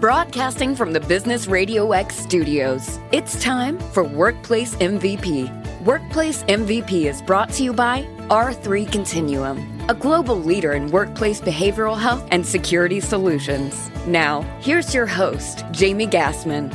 [0.00, 5.50] Broadcasting from the Business Radio X studios, it's time for Workplace MVP.
[5.84, 9.58] Workplace MVP is brought to you by R3 Continuum,
[9.88, 13.90] a global leader in workplace behavioral health and security solutions.
[14.06, 16.72] Now, here's your host, Jamie Gassman.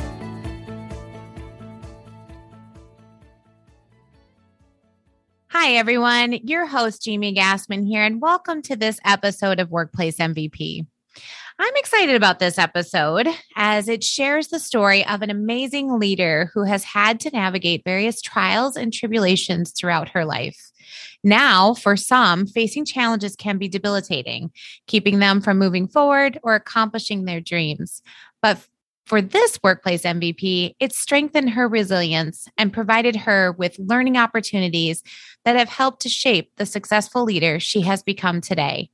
[5.48, 6.34] Hi, everyone.
[6.42, 10.84] Your host, Jamie Gassman here, and welcome to this episode of Workplace MVP.
[11.56, 16.64] I'm excited about this episode as it shares the story of an amazing leader who
[16.64, 20.72] has had to navigate various trials and tribulations throughout her life.
[21.22, 24.50] Now, for some, facing challenges can be debilitating,
[24.88, 28.02] keeping them from moving forward or accomplishing their dreams.
[28.42, 28.58] But
[29.06, 35.04] for this workplace MVP, it strengthened her resilience and provided her with learning opportunities
[35.44, 38.90] that have helped to shape the successful leader she has become today.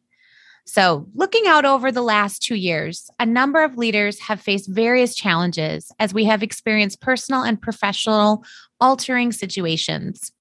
[0.66, 5.14] So, looking out over the last two years, a number of leaders have faced various
[5.14, 8.44] challenges as we have experienced personal and professional
[8.80, 10.32] altering situations.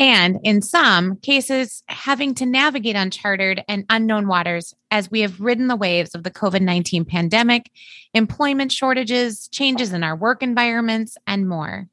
[0.00, 5.68] And in some cases, having to navigate uncharted and unknown waters as we have ridden
[5.68, 7.70] the waves of the COVID 19 pandemic,
[8.14, 11.86] employment shortages, changes in our work environments, and more.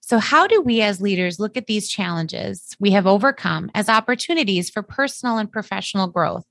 [0.00, 4.70] So, how do we as leaders look at these challenges we have overcome as opportunities
[4.70, 6.44] for personal and professional growth?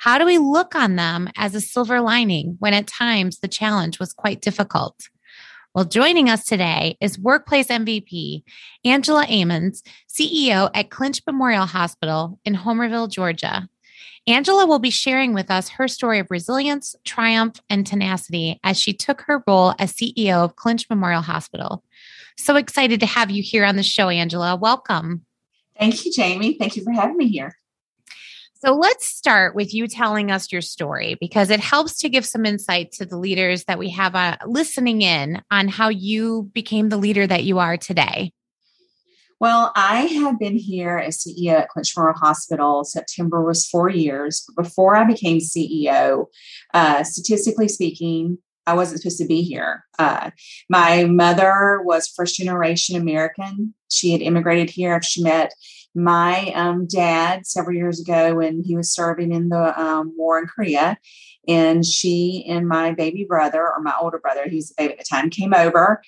[0.00, 3.98] How do we look on them as a silver lining when at times the challenge
[3.98, 5.08] was quite difficult?
[5.74, 8.42] Well, joining us today is Workplace MVP
[8.84, 13.68] Angela Ammons, CEO at Clinch Memorial Hospital in Homerville, Georgia.
[14.26, 18.92] Angela will be sharing with us her story of resilience, triumph, and tenacity as she
[18.92, 21.82] took her role as CEO of Clinch Memorial Hospital.
[22.38, 24.56] So excited to have you here on the show, Angela.
[24.56, 25.26] Welcome.
[25.78, 26.54] Thank you, Jamie.
[26.54, 27.52] Thank you for having me here.
[28.54, 32.46] So let's start with you telling us your story because it helps to give some
[32.46, 36.96] insight to the leaders that we have uh, listening in on how you became the
[36.96, 38.32] leader that you are today.
[39.40, 42.82] Well, I have been here as CEO at Clinch Memorial Hospital.
[42.82, 44.44] September was four years.
[44.56, 46.26] Before I became CEO,
[46.74, 49.84] uh, statistically speaking, I wasn't supposed to be here.
[49.98, 50.30] Uh,
[50.68, 53.74] my mother was first generation American.
[53.90, 55.54] She had immigrated here she met
[55.94, 60.46] my um, dad several years ago when he was serving in the um, war in
[60.46, 60.98] Korea.
[61.46, 64.98] And she and my baby brother, or my older brother, he was a baby at
[64.98, 66.02] the time, came over.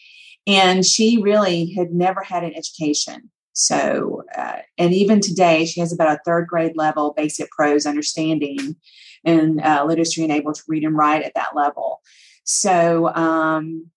[0.47, 3.31] And she really had never had an education.
[3.53, 8.77] So, uh, and even today, she has about a third grade level basic prose understanding
[9.25, 12.01] and uh, literacy and able to read and write at that level.
[12.53, 13.91] So, um,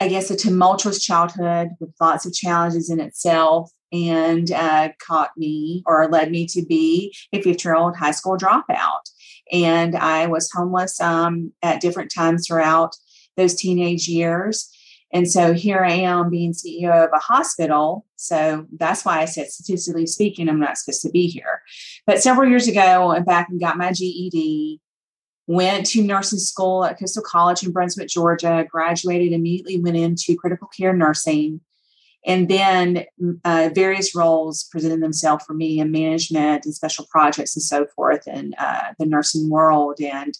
[0.00, 5.84] I guess a tumultuous childhood with lots of challenges in itself and uh, caught me
[5.86, 9.02] or led me to be a 50 year old high school dropout.
[9.52, 12.96] And I was homeless um, at different times throughout
[13.36, 14.68] those teenage years.
[15.12, 18.04] And so here I am being CEO of a hospital.
[18.16, 21.62] So that's why I said, statistically speaking, I'm not supposed to be here.
[22.04, 24.80] But several years ago, I went back and got my GED
[25.46, 30.68] went to nursing school at Coastal College in Brunswick, Georgia, graduated, immediately went into critical
[30.68, 31.60] care nursing.
[32.26, 33.04] And then
[33.44, 38.26] uh, various roles presented themselves for me in management and special projects and so forth
[38.26, 40.00] in uh, the nursing world.
[40.00, 40.32] And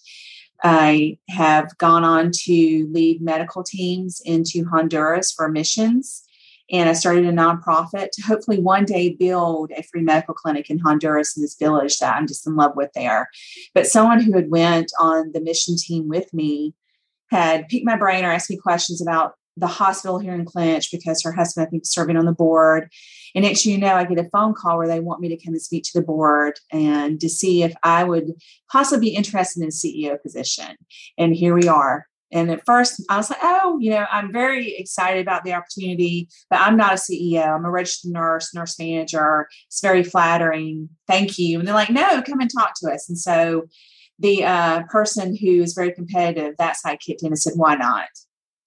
[0.62, 6.23] I have gone on to lead medical teams into Honduras for missions
[6.70, 10.78] and I started a nonprofit to hopefully one day build a free medical clinic in
[10.78, 13.28] Honduras in this village that I'm just in love with there.
[13.74, 16.74] But someone who had went on the mission team with me
[17.30, 21.22] had piqued my brain or asked me questions about the hospital here in Clinch because
[21.22, 22.90] her husband, I think, serving on the board.
[23.34, 25.54] And next you know, I get a phone call where they want me to come
[25.54, 28.32] and speak to the board and to see if I would
[28.70, 30.76] possibly be interested in a CEO position.
[31.18, 32.06] And here we are.
[32.34, 36.28] And at first, I was like, oh, you know, I'm very excited about the opportunity,
[36.50, 37.46] but I'm not a CEO.
[37.46, 39.46] I'm a registered nurse, nurse manager.
[39.68, 40.88] It's very flattering.
[41.06, 41.60] Thank you.
[41.60, 43.08] And they're like, no, come and talk to us.
[43.08, 43.68] And so
[44.18, 48.08] the uh, person who is very competitive, that side kicked in and said, why not?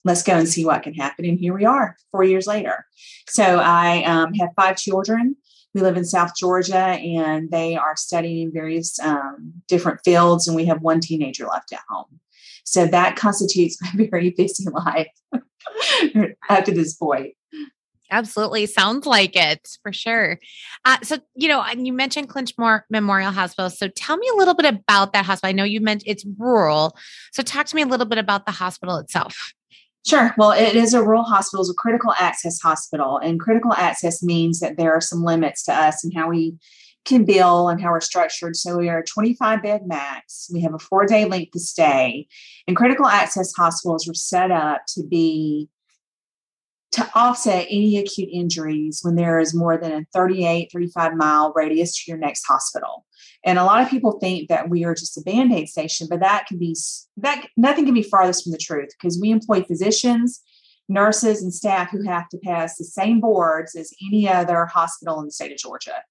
[0.06, 1.26] Let's go and see what can happen.
[1.26, 2.86] And here we are, four years later.
[3.28, 5.36] So I um, have five children.
[5.74, 10.66] We live in South Georgia, and they are studying various um, different fields, and we
[10.66, 12.20] have one teenager left at home.
[12.68, 15.08] So that constitutes my very busy life
[16.50, 17.34] up to this point.
[18.12, 18.66] Absolutely.
[18.68, 20.40] Sounds like it for sure.
[20.86, 22.54] Uh, so, you know, and you mentioned Clinch
[22.90, 23.70] Memorial Hospital.
[23.70, 25.50] So tell me a little bit about that hospital.
[25.50, 26.96] I know you meant it's rural.
[27.34, 29.54] So talk to me a little bit about the hospital itself.
[30.06, 30.34] Sure.
[30.38, 33.18] Well, it is a rural hospital, it's a critical access hospital.
[33.18, 36.56] And critical access means that there are some limits to us and how we
[37.08, 38.56] can bill and how we're structured.
[38.56, 40.50] So we are 25 bed max.
[40.54, 42.28] We have a four day length of stay,
[42.68, 45.70] and critical access hospitals were set up to be
[46.92, 51.96] to offset any acute injuries when there is more than a 38, 35 mile radius
[51.96, 53.06] to your next hospital.
[53.46, 56.22] And a lot of people think that we are just a band aid station, but
[56.22, 56.76] that can be
[57.18, 60.42] that nothing can be farthest from the truth because we employ physicians,
[60.90, 65.26] nurses, and staff who have to pass the same boards as any other hospital in
[65.26, 66.04] the state of Georgia.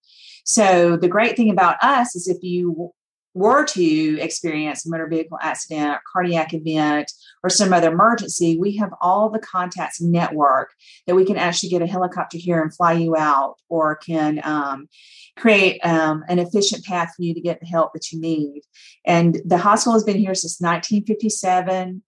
[0.45, 2.93] So the great thing about us is if you
[3.37, 7.13] were to experience a motor vehicle accident, cardiac event,
[7.43, 10.73] or some other emergency, we have all the contacts network
[11.07, 14.89] that we can actually get a helicopter here and fly you out, or can um,
[15.37, 18.63] create um, an efficient path for you to get the help that you need.
[19.05, 22.03] And the hospital has been here since 1957.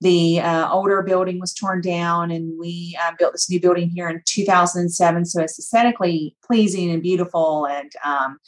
[0.00, 4.08] The uh, older building was torn down, and we uh, built this new building here
[4.08, 5.26] in 2007.
[5.26, 7.66] So it's aesthetically pleasing and beautiful.
[7.66, 8.38] And um,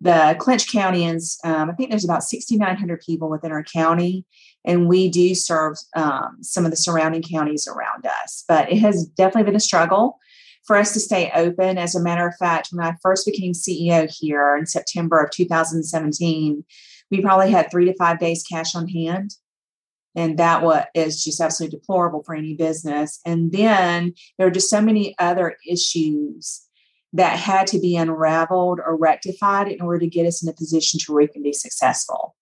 [0.00, 4.24] the Clinch Countyans, um, I think there's about 6,900 people within our county,
[4.64, 8.44] and we do serve um, some of the surrounding counties around us.
[8.48, 10.18] But it has definitely been a struggle
[10.64, 11.76] for us to stay open.
[11.76, 16.64] As a matter of fact, when I first became CEO here in September of 2017,
[17.10, 19.34] we probably had three to five days cash on hand
[20.14, 24.70] and that what is just absolutely deplorable for any business and then there are just
[24.70, 26.62] so many other issues
[27.12, 30.98] that had to be unraveled or rectified in order to get us in a position
[30.98, 32.34] to where we can be successful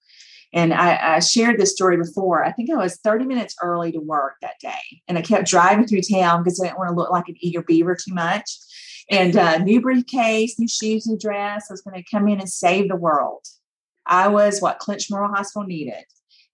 [0.55, 2.45] and I, I, shared this story before.
[2.45, 5.01] I think I was 30 minutes early to work that day.
[5.09, 7.63] And I kept driving through town because I didn't want to look like an eager
[7.63, 8.51] beaver too much.
[9.11, 11.67] And uh, new briefcase, new shoes, new dress.
[11.71, 13.47] I was going to come in and save the world.
[14.07, 16.05] I was what Clinch Memorial Hospital needed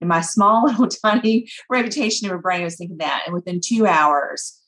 [0.00, 3.22] in my small little tiny reputation in my brain, I was thinking that.
[3.26, 4.60] And within two hours,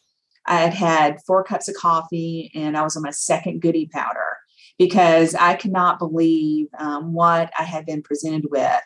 [0.46, 4.38] I had had four cups of coffee and I was on my second goody powder
[4.78, 8.80] because I could not believe um, what I had been presented with.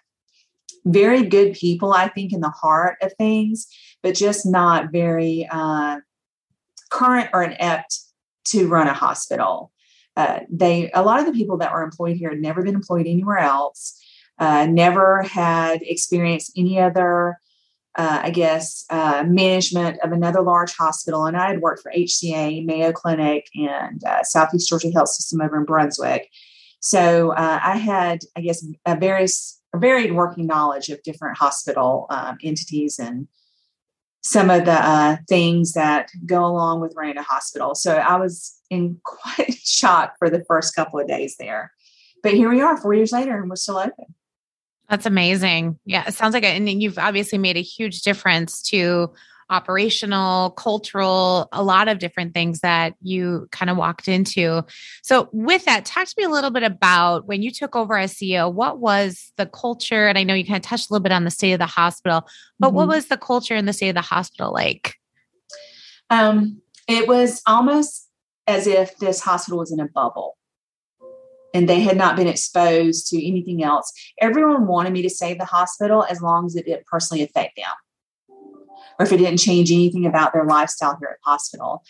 [0.85, 3.69] Very good people, I think, in the heart of things,
[4.03, 6.01] but just not very uh,
[6.91, 8.01] current or inept
[8.47, 9.71] to run a hospital.
[10.17, 13.07] Uh, they a lot of the people that were employed here had never been employed
[13.07, 14.01] anywhere else
[14.39, 17.39] uh, never had experienced any other,
[17.97, 21.27] uh, I guess, uh, management of another large hospital.
[21.27, 25.57] And I had worked for HCA, Mayo Clinic, and uh, Southeast Georgia Health System over
[25.57, 26.29] in Brunswick.
[26.81, 32.07] So uh, I had, I guess, a various, a varied working knowledge of different hospital
[32.11, 33.29] um, entities and
[34.23, 37.75] some of the things that go along with running a hospital.
[37.75, 41.73] So I was in quite shock for the first couple of days there.
[42.23, 44.15] But here we are, four years later, and we're still open.
[44.89, 45.79] That's amazing.
[45.85, 46.57] Yeah, it sounds like it.
[46.57, 49.13] And you've obviously made a huge difference to
[49.51, 54.65] operational, cultural, a lot of different things that you kind of walked into.
[55.03, 58.15] So, with that, talk to me a little bit about when you took over as
[58.15, 60.07] CEO, what was the culture?
[60.07, 61.67] And I know you kind of touched a little bit on the state of the
[61.67, 62.27] hospital,
[62.59, 62.77] but mm-hmm.
[62.77, 64.95] what was the culture in the state of the hospital like?
[66.11, 68.09] Um, it was almost
[68.47, 70.37] as if this hospital was in a bubble
[71.55, 73.91] and they had not been exposed to anything else.
[74.21, 77.73] Everyone wanted me to save the hospital as long as it didn't personally affect them
[78.99, 81.83] or if it didn't change anything about their lifestyle here at the hospital.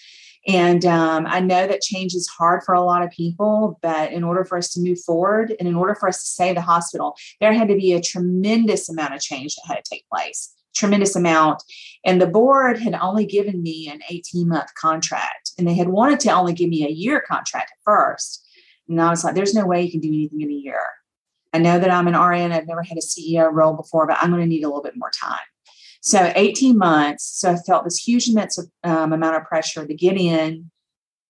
[0.46, 4.22] And um, I know that change is hard for a lot of people, but in
[4.22, 7.16] order for us to move forward and in order for us to save the hospital,
[7.40, 10.52] there had to be a tremendous amount of change that had to take place.
[10.74, 11.62] Tremendous amount.
[12.04, 16.20] And the board had only given me an 18 month contract, and they had wanted
[16.20, 18.43] to only give me a year contract at first.
[18.88, 20.80] And I was like, there's no way you can do anything in a year.
[21.52, 22.52] I know that I'm an RN.
[22.52, 24.96] I've never had a CEO role before, but I'm going to need a little bit
[24.96, 25.38] more time.
[26.02, 27.24] So 18 months.
[27.24, 30.70] So I felt this huge immense um, amount of pressure to get in,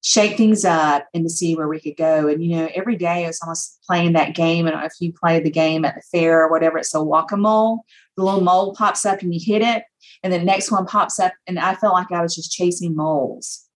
[0.02, 2.26] shake things up, and to see where we could go.
[2.26, 4.66] And you know, every day I was almost playing that game.
[4.66, 7.36] And if you play the game at the fair or whatever, it's a whack a
[7.36, 7.84] mole.
[8.16, 9.84] The little mole pops up and you hit it,
[10.22, 13.66] and the next one pops up, and I felt like I was just chasing moles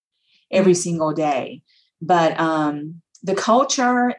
[0.51, 1.63] every single day.
[2.01, 4.15] But um, the culture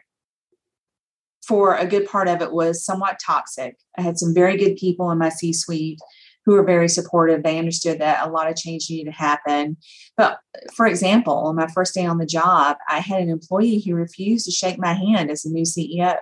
[1.46, 3.76] for a good part of it was somewhat toxic.
[3.98, 5.98] I had some very good people in my C suite
[6.44, 7.42] who were very supportive.
[7.42, 9.76] They understood that a lot of change needed to happen.
[10.16, 10.38] But
[10.74, 14.46] for example, on my first day on the job, I had an employee who refused
[14.46, 16.16] to shake my hand as the new CEO,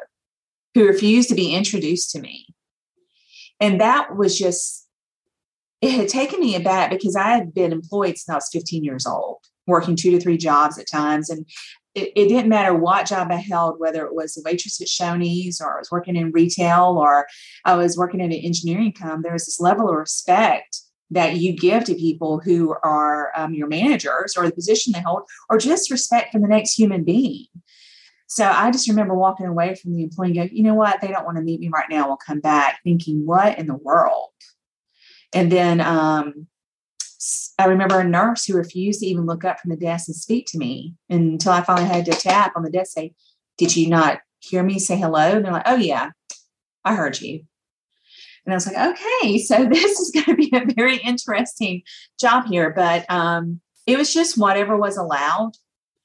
[0.75, 2.47] who refused to be introduced to me.
[3.61, 4.87] And that was just,
[5.81, 9.07] it had taken me aback because I had been employed since I was 15 years
[9.07, 11.31] old working two to three jobs at times.
[11.31, 11.47] And
[11.99, 15.61] it, it, didn't matter what job I held, whether it was a waitress at Shoney's
[15.61, 17.27] or I was working in retail or
[17.65, 21.53] I was working in an engineering company, there was this level of respect that you
[21.53, 25.91] give to people who are um, your managers or the position they hold, or just
[25.91, 27.47] respect for the next human being.
[28.27, 31.01] So I just remember walking away from the employee and go, you know what?
[31.01, 32.07] They don't want to meet me right now.
[32.07, 34.29] We'll come back thinking, what in the world?
[35.33, 36.47] And then um,
[37.59, 40.47] I remember a nurse who refused to even look up from the desk and speak
[40.49, 43.15] to me until I finally had to tap on the desk, say,
[43.57, 45.33] Did you not hear me say hello?
[45.33, 46.11] And they're like, Oh, yeah,
[46.85, 47.41] I heard you.
[48.45, 51.83] And I was like, Okay, so this is going to be a very interesting
[52.21, 52.73] job here.
[52.75, 55.53] But um, it was just whatever was allowed.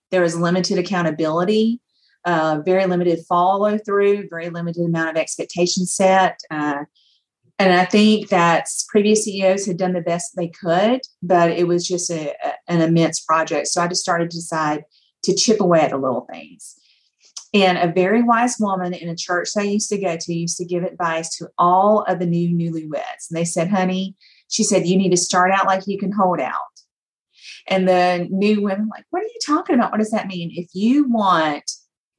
[0.10, 1.80] There was limited accountability
[2.26, 6.40] uh, very limited follow through, very limited amount of expectation set.
[6.50, 6.86] Uh,
[7.60, 11.88] and I think that previous CEOs had done the best they could, but it was
[11.88, 13.68] just a, a, an immense project.
[13.68, 14.84] So I just started to decide
[15.24, 16.76] to chip away at the little things.
[17.54, 20.58] And a very wise woman in a church that I used to go to used
[20.58, 23.30] to give advice to all of the new newlyweds.
[23.30, 24.16] And they said, honey,
[24.50, 26.56] she said, you need to start out like you can hold out.
[27.68, 29.92] And the new women, like, what are you talking about?
[29.92, 30.52] What does that mean?
[30.54, 31.72] If you want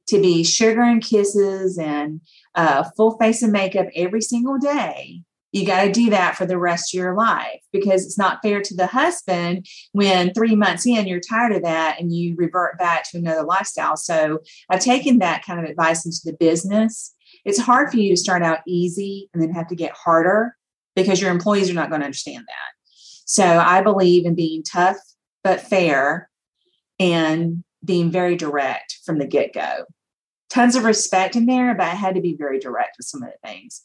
[0.07, 2.21] to be sugar and kisses and
[2.55, 5.21] uh, full face of makeup every single day,
[5.51, 8.61] you got to do that for the rest of your life because it's not fair
[8.61, 13.09] to the husband when three months in you're tired of that and you revert back
[13.09, 13.95] to another lifestyle.
[13.95, 17.15] So I've taken that kind of advice into the business.
[17.45, 20.57] It's hard for you to start out easy and then have to get harder
[20.93, 22.91] because your employees are not going to understand that.
[23.25, 24.97] So I believe in being tough
[25.41, 26.29] but fair
[26.99, 29.85] and being very direct from the get go.
[30.49, 33.29] Tons of respect in there, but I had to be very direct with some of
[33.29, 33.81] the things.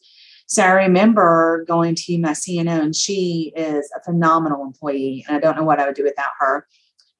[0.46, 5.40] So I remember going to my CNO, and she is a phenomenal employee, and I
[5.40, 6.66] don't know what I would do without her.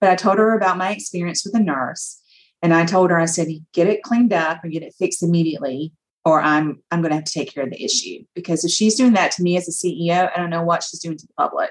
[0.01, 2.21] But I told her about my experience with a nurse,
[2.63, 5.93] and I told her, I said, get it cleaned up and get it fixed immediately,
[6.25, 8.97] or I'm I'm going to have to take care of the issue because if she's
[8.97, 11.33] doing that to me as a CEO, I don't know what she's doing to the
[11.35, 11.71] public.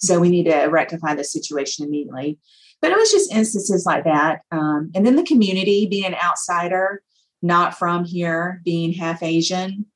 [0.00, 2.38] So we need to rectify the situation immediately.
[2.84, 4.42] But it was just instances like that.
[4.52, 7.00] Um, and then the community, being an outsider,
[7.40, 9.86] not from here, being half Asian,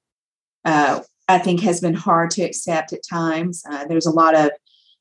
[0.64, 3.62] uh, I think has been hard to accept at times.
[3.71, 4.52] Uh, there's a lot of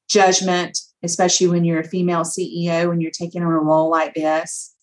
[0.09, 4.75] judgment, especially when you're a female CEO and you're taking on a role like this.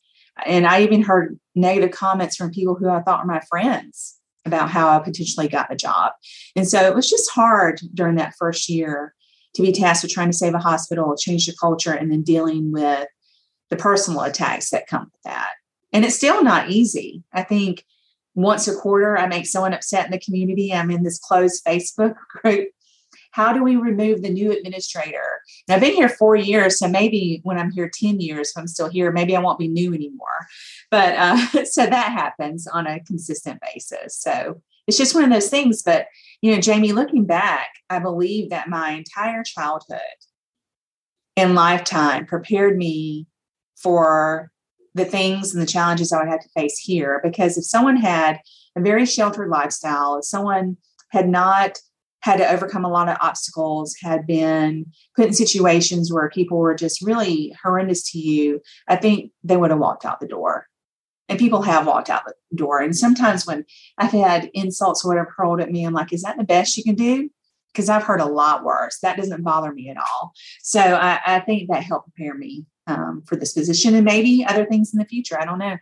[0.46, 4.70] And I even heard negative comments from people who I thought were my friends about
[4.70, 6.12] how I potentially got the job.
[6.56, 9.13] And so it was just hard during that first year
[9.54, 12.72] to be tasked with trying to save a hospital, change the culture, and then dealing
[12.72, 13.08] with
[13.70, 15.50] the personal attacks that come with that.
[15.92, 17.22] And it's still not easy.
[17.32, 17.84] I think
[18.34, 20.72] once a quarter, I make someone upset in the community.
[20.72, 22.68] I'm in this closed Facebook group.
[23.30, 25.40] How do we remove the new administrator?
[25.66, 28.68] Now, I've been here four years, so maybe when I'm here 10 years, if I'm
[28.68, 30.46] still here, maybe I won't be new anymore.
[30.90, 34.16] But uh, so that happens on a consistent basis.
[34.16, 35.82] So it's just one of those things.
[35.82, 36.06] But,
[36.40, 40.00] you know, Jamie, looking back, I believe that my entire childhood
[41.36, 43.26] and lifetime prepared me
[43.76, 44.50] for
[44.94, 47.20] the things and the challenges I would have to face here.
[47.22, 48.40] Because if someone had
[48.76, 50.76] a very sheltered lifestyle, if someone
[51.10, 51.78] had not
[52.20, 56.74] had to overcome a lot of obstacles, had been put in situations where people were
[56.74, 60.66] just really horrendous to you, I think they would have walked out the door
[61.28, 62.80] and people have walked out the door.
[62.80, 63.64] And sometimes when
[63.98, 66.84] I've had insults or whatever hurled at me, I'm like, is that the best you
[66.84, 67.30] can do?
[67.72, 68.98] Because I've heard a lot worse.
[69.00, 70.32] That doesn't bother me at all.
[70.62, 74.66] So I, I think that helped prepare me um, for this position and maybe other
[74.66, 75.40] things in the future.
[75.40, 75.78] I don't know.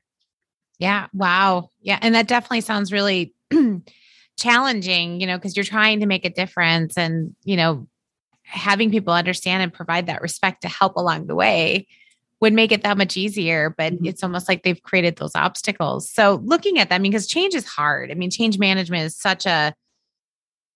[0.79, 1.09] Yeah.
[1.13, 1.71] Wow.
[1.81, 1.99] Yeah.
[2.01, 3.35] And that definitely sounds really
[4.39, 7.87] challenging, you know, because you're trying to make a difference and, you know,
[8.45, 11.87] having people understand and provide that respect to help along the way
[12.43, 14.05] would make it that much easier but mm-hmm.
[14.05, 17.55] it's almost like they've created those obstacles so looking at that I mean, because change
[17.55, 19.75] is hard i mean change management is such a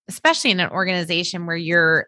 [0.08, 2.06] especially in an organization where you're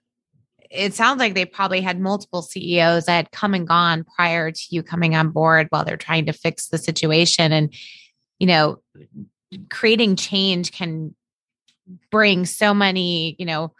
[0.70, 4.62] it sounds like they probably had multiple CEOs that had come and gone prior to
[4.70, 7.52] you coming on board while they're trying to fix the situation.
[7.52, 7.72] And,
[8.38, 8.82] you know,
[9.70, 11.14] creating change can
[12.10, 13.72] bring so many, you know,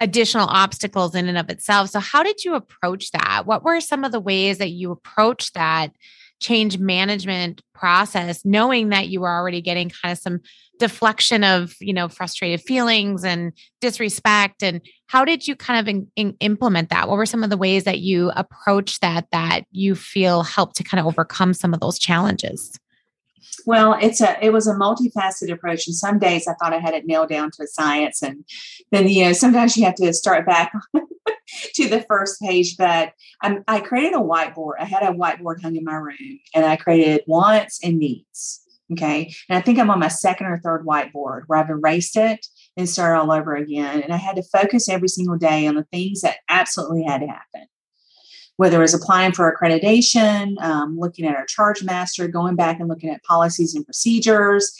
[0.00, 1.90] additional obstacles in and of itself.
[1.90, 3.44] So, how did you approach that?
[3.46, 5.92] What were some of the ways that you approached that
[6.40, 10.40] change management process, knowing that you were already getting kind of some
[10.78, 14.62] deflection of, you know, frustrated feelings and disrespect?
[14.62, 17.08] And how did you kind of in, in implement that?
[17.08, 20.84] What were some of the ways that you approach that that you feel helped to
[20.84, 22.78] kind of overcome some of those challenges?
[23.66, 26.94] Well, it's a it was a multifaceted approach, and some days I thought I had
[26.94, 28.44] it nailed down to a science, and
[28.90, 30.72] then you know sometimes you have to start back
[31.74, 32.76] to the first page.
[32.76, 34.74] But I created a whiteboard.
[34.78, 38.62] I had a whiteboard hung in my room, and I created wants and needs.
[38.92, 42.46] Okay, and I think I'm on my second or third whiteboard where I've erased it
[42.76, 45.84] and started all over again, and I had to focus every single day on the
[45.92, 47.66] things that absolutely had to happen.
[48.58, 53.08] Whether it's applying for accreditation, um, looking at our charge master, going back and looking
[53.08, 54.76] at policies and procedures,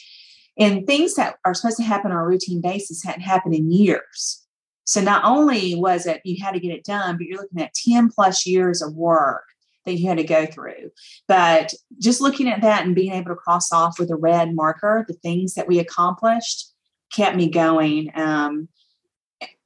[0.58, 4.44] and things that are supposed to happen on a routine basis hadn't happened in years.
[4.82, 7.72] So not only was it you had to get it done, but you're looking at
[7.74, 9.44] 10 plus years of work
[9.84, 10.90] that you had to go through.
[11.28, 15.04] But just looking at that and being able to cross off with a red marker
[15.06, 16.72] the things that we accomplished
[17.12, 18.10] kept me going.
[18.16, 18.68] Um,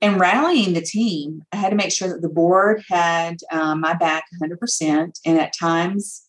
[0.00, 3.94] and rallying the team, I had to make sure that the board had um, my
[3.94, 5.20] back 100%.
[5.24, 6.28] And at times,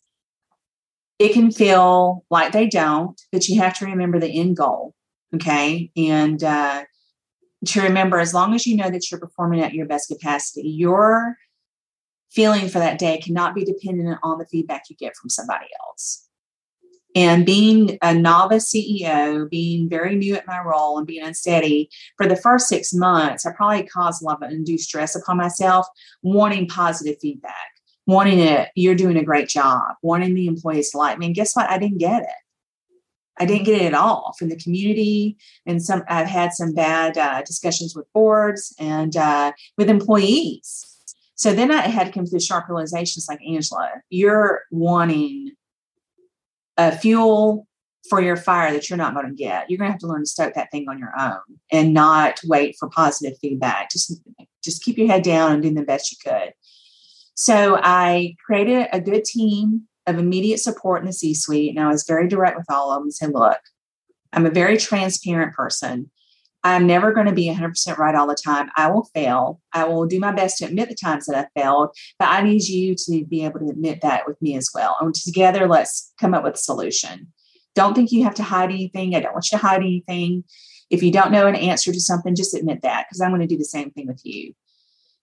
[1.20, 4.94] it can feel like they don't, but you have to remember the end goal.
[5.36, 5.92] Okay.
[5.98, 6.84] And uh,
[7.66, 11.38] to remember, as long as you know that you're performing at your best capacity, your
[12.32, 16.28] feeling for that day cannot be dependent on the feedback you get from somebody else.
[17.16, 22.28] And being a novice CEO, being very new at my role and being unsteady for
[22.28, 25.88] the first six months, I probably caused a lot of undue stress upon myself,
[26.24, 27.54] wanting positive feedback,
[28.08, 31.28] wanting it, you're doing a great job, wanting the employees to like me.
[31.28, 31.70] And guess what?
[31.70, 32.30] I didn't get it.
[33.40, 37.18] I didn't get it at all from the community, and some I've had some bad
[37.18, 40.86] uh, discussions with boards and uh, with employees.
[41.36, 45.52] So then I had to come to the sharp realizations like Angela, you're wanting
[46.78, 47.68] a fuel
[48.10, 49.70] for your fire that you're not going to get.
[49.70, 51.40] You're going to have to learn to stoke that thing on your own
[51.72, 53.92] and not wait for positive feedback.
[53.92, 54.20] Just
[54.64, 56.54] just keep your head down and do the best you could.
[57.36, 62.06] So I created a good team of immediate support in the C-suite, and I was
[62.08, 63.60] very direct with all of them and said, "Look,
[64.32, 66.12] I'm a very transparent person.
[66.64, 68.70] I'm never going to be 100% right all the time.
[68.78, 69.60] I will fail.
[69.74, 72.64] I will do my best to admit the times that I failed, but I need
[72.64, 74.96] you to be able to admit that with me as well.
[75.02, 77.34] And together, let's come up with a solution.
[77.76, 79.16] Don't think you have to hide anything.
[79.16, 80.46] I don't want you to hide anything.
[80.90, 83.48] If you don't know an answer to something, just admit that because I'm going to
[83.48, 84.54] do the same thing with you.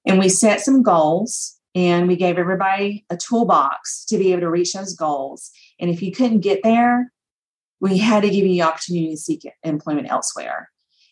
[0.04, 4.50] And we set some goals and we gave everybody a toolbox to be able to
[4.50, 5.50] reach those goals.
[5.78, 7.12] And if you couldn't get there,
[7.80, 10.68] we had to give you the opportunity to seek employment elsewhere.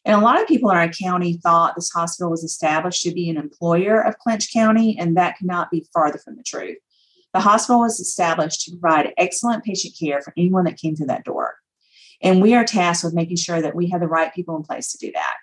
[0.09, 3.29] And a lot of people in our county thought this hospital was established to be
[3.29, 6.79] an employer of Clinch County, and that cannot be farther from the truth.
[7.35, 11.27] The hospital was established to provide excellent patient care for anyone that came through that
[11.27, 11.57] door.
[12.23, 14.91] And we are tasked with making sure that we have the right people in place
[14.93, 15.35] to do that.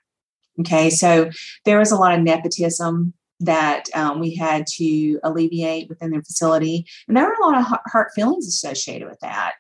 [0.60, 1.30] Okay, so
[1.66, 6.88] there was a lot of nepotism that um, we had to alleviate within their facility.
[7.08, 9.54] And there were a lot of hurt feelings associated with that.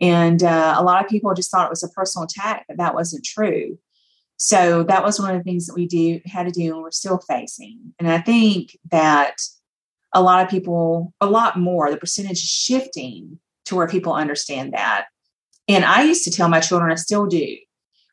[0.00, 2.94] And uh, a lot of people just thought it was a personal attack, but that
[2.94, 3.78] wasn't true.
[4.42, 6.92] So that was one of the things that we do had to do and we're
[6.92, 7.92] still facing.
[7.98, 9.34] And I think that
[10.14, 14.72] a lot of people, a lot more, the percentage is shifting to where people understand
[14.72, 15.08] that.
[15.68, 17.54] And I used to tell my children, I still do.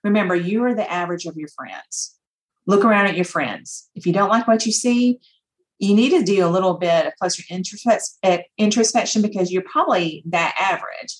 [0.04, 2.18] Remember, you are the average of your friends.
[2.66, 3.90] Look around at your friends.
[3.96, 5.22] If you don't like what you see,
[5.80, 10.56] you need to do a little bit of closer eh, introspection because you're probably that
[10.60, 11.16] average.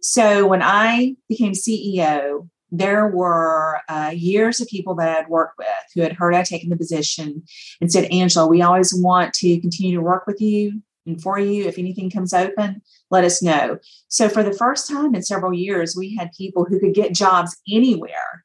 [0.00, 5.68] So when I became CEO, there were uh, years of people that I'd worked with
[5.94, 7.42] who had heard I'd taken the position
[7.80, 11.64] and said, Angela, we always want to continue to work with you and for you.
[11.64, 13.78] If anything comes open, let us know.
[14.08, 17.56] So, for the first time in several years, we had people who could get jobs
[17.70, 18.44] anywhere,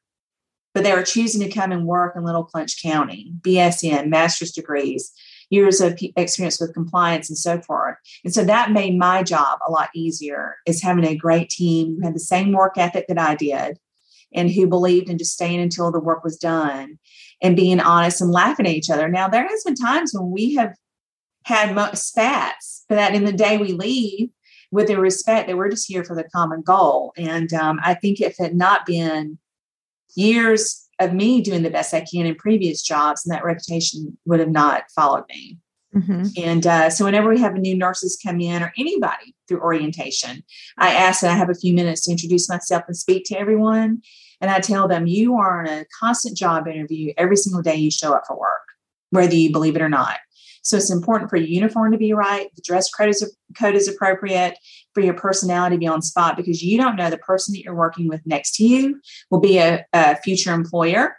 [0.72, 5.12] but they were choosing to come and work in Little Clinch County, BSN, master's degrees,
[5.50, 7.96] years of experience with compliance and so forth.
[8.24, 12.06] And so that made my job a lot easier is having a great team who
[12.06, 13.78] had the same work ethic that I did
[14.34, 16.98] and who believed in just staying until the work was done
[17.42, 19.08] and being honest and laughing at each other.
[19.08, 20.74] Now, there has been times when we have
[21.44, 24.30] had spats, but that in the day we leave
[24.70, 27.12] with the respect that we're just here for the common goal.
[27.16, 29.38] And um, I think if it had not been
[30.16, 34.40] years of me doing the best I can in previous jobs, and that reputation would
[34.40, 35.58] have not followed me.
[35.94, 36.22] Mm-hmm.
[36.36, 40.42] And uh, so, whenever we have a new nurses come in or anybody through orientation,
[40.78, 44.02] I ask that I have a few minutes to introduce myself and speak to everyone.
[44.40, 47.90] And I tell them, you are in a constant job interview every single day you
[47.90, 48.62] show up for work,
[49.10, 50.18] whether you believe it or not.
[50.62, 53.86] So it's important for your uniform to be right, the dress code is, code is
[53.86, 54.56] appropriate,
[54.94, 57.74] for your personality to be on spot because you don't know the person that you're
[57.74, 61.16] working with next to you will be a, a future employer,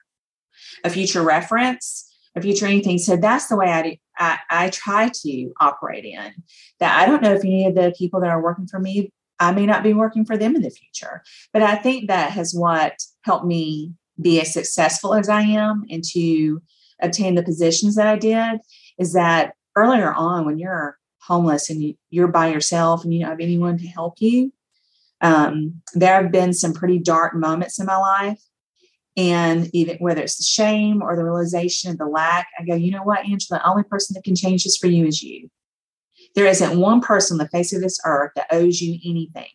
[0.83, 2.97] a future reference, a future anything.
[2.97, 6.33] So that's the way I, do, I, I try to operate in.
[6.79, 9.51] That I don't know if any of the people that are working for me I
[9.51, 11.23] may not be working for them in the future.
[11.53, 16.03] But I think that has what helped me be as successful as I am and
[16.11, 16.61] to
[17.01, 18.59] obtain the positions that I did
[18.97, 23.39] is that earlier on when you're homeless and you're by yourself and you don't have
[23.41, 24.53] anyone to help you,
[25.21, 28.41] um, there have been some pretty dark moments in my life.
[29.17, 32.91] And even whether it's the shame or the realization of the lack, I go, you
[32.91, 35.49] know what, Angela, the only person that can change this for you is you.
[36.35, 39.47] There isn't one person on the face of this earth that owes you anything,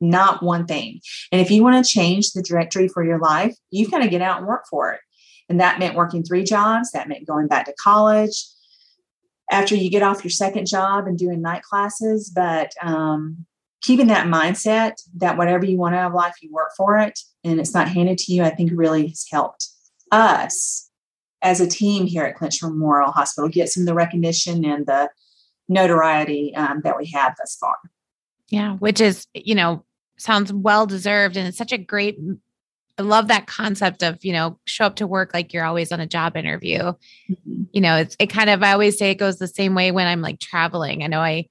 [0.00, 1.00] not one thing.
[1.30, 4.22] And if you want to change the trajectory for your life, you've got to get
[4.22, 5.00] out and work for it.
[5.48, 8.44] And that meant working three jobs, that meant going back to college
[9.50, 12.30] after you get off your second job and doing night classes.
[12.34, 13.46] But um,
[13.80, 17.58] keeping that mindset that whatever you want out of life, you work for it and
[17.58, 19.68] it's not handed to you, I think really has helped
[20.10, 20.90] us
[21.42, 25.08] as a team here at Clinch Memorial Hospital get some of the recognition and the
[25.68, 27.76] notoriety um, that we have thus far.
[28.48, 29.84] Yeah, which is, you know,
[30.18, 31.36] sounds well deserved.
[31.36, 32.18] And it's such a great,
[32.98, 36.00] I love that concept of, you know, show up to work like you're always on
[36.00, 36.78] a job interview.
[36.80, 37.62] Mm-hmm.
[37.72, 40.06] You know, it's, it kind of, I always say it goes the same way when
[40.06, 41.04] I'm like traveling.
[41.04, 41.48] I know I,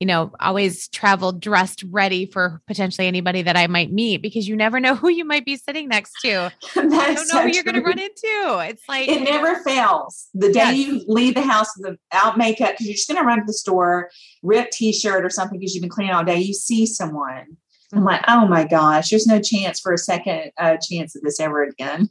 [0.00, 4.56] you know, always travel dressed ready for potentially anybody that I might meet because you
[4.56, 6.50] never know who you might be sitting next to.
[6.76, 8.66] I don't know so who you're going to run into.
[8.68, 10.28] It's like it never fails.
[10.34, 10.76] The day yes.
[10.76, 14.10] you leave the house without makeup because you're just going to run to the store,
[14.42, 16.38] rip t-shirt or something because you've been cleaning all day.
[16.38, 17.58] You see someone.
[17.92, 21.40] I'm like, oh my gosh, there's no chance for a second uh, chance of this
[21.40, 22.08] ever again.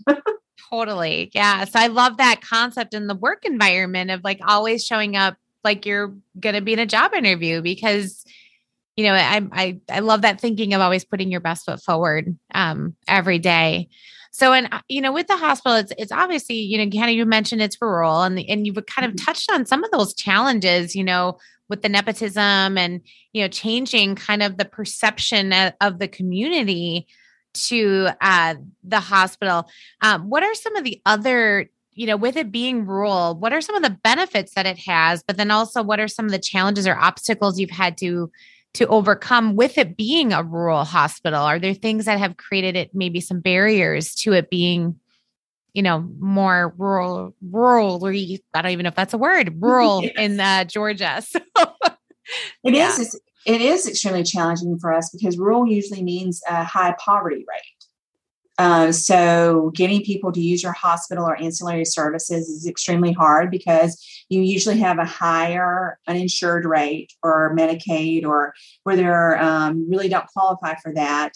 [0.69, 1.32] totally.
[1.34, 1.63] Yeah.
[1.63, 5.86] So I love that concept in the work environment of like always showing up like
[5.86, 8.26] you're going to be in a job interview because
[8.95, 12.38] you know I, I i love that thinking of always putting your best foot forward
[12.54, 13.89] um every day
[14.32, 17.15] so and uh, you know with the hospital it's it's obviously you know kind of
[17.15, 19.26] you mentioned it's rural and and you've kind of mm-hmm.
[19.26, 21.38] touched on some of those challenges you know
[21.69, 27.08] with the nepotism and you know changing kind of the perception of, of the community
[27.54, 29.67] to uh, the hospital
[30.02, 33.62] um, what are some of the other you know, with it being rural, what are
[33.62, 35.23] some of the benefits that it has?
[35.23, 38.32] But then also, what are some of the challenges or obstacles you've had to
[38.75, 41.41] to overcome with it being a rural hospital?
[41.41, 44.99] Are there things that have created it maybe some barriers to it being,
[45.73, 48.06] you know, more rural, rural?
[48.06, 50.13] I don't even know if that's a word, rural yes.
[50.17, 51.23] in uh, Georgia.
[51.32, 51.39] So,
[52.63, 52.89] it yeah.
[52.89, 53.19] is.
[53.47, 57.78] It is extremely challenging for us because rural usually means a high poverty rate.
[58.60, 64.06] Uh, so, getting people to use your hospital or ancillary services is extremely hard because
[64.28, 70.28] you usually have a higher uninsured rate or Medicaid or where they um, really don't
[70.28, 71.32] qualify for that.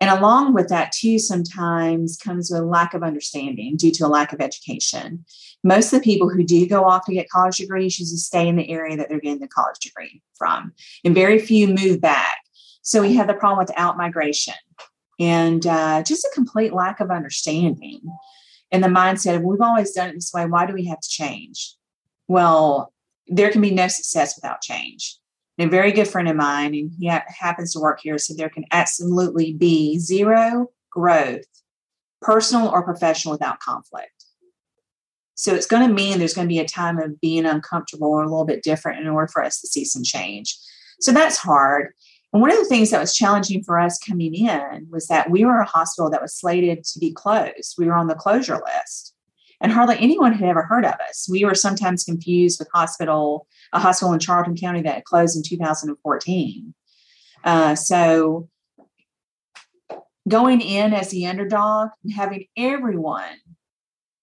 [0.00, 4.32] And along with that, too, sometimes comes a lack of understanding due to a lack
[4.32, 5.24] of education.
[5.64, 8.54] Most of the people who do go off to get college degrees usually stay in
[8.54, 10.72] the area that they're getting the college degree from,
[11.04, 12.38] and very few move back.
[12.82, 14.54] So we have the problem with out migration
[15.20, 18.00] and uh, just a complete lack of understanding
[18.72, 20.46] and the mindset of we've always done it this way.
[20.46, 21.74] Why do we have to change?
[22.26, 22.92] Well,
[23.26, 25.16] there can be no success without change.
[25.58, 28.38] And a very good friend of mine, and he ha- happens to work here, said
[28.38, 31.44] there can absolutely be zero growth,
[32.22, 34.24] personal or professional, without conflict.
[35.34, 38.22] So it's going to mean there's going to be a time of being uncomfortable or
[38.22, 40.56] a little bit different in order for us to see some change.
[41.00, 41.92] So that's hard.
[42.32, 45.44] And one of the things that was challenging for us coming in was that we
[45.44, 47.74] were a hospital that was slated to be closed.
[47.76, 49.14] We were on the closure list.
[49.60, 51.28] And hardly anyone had ever heard of us.
[51.30, 56.74] We were sometimes confused with hospital, a hospital in Charlton County that closed in 2014.
[57.44, 58.48] Uh, so
[60.28, 63.36] going in as the underdog and having everyone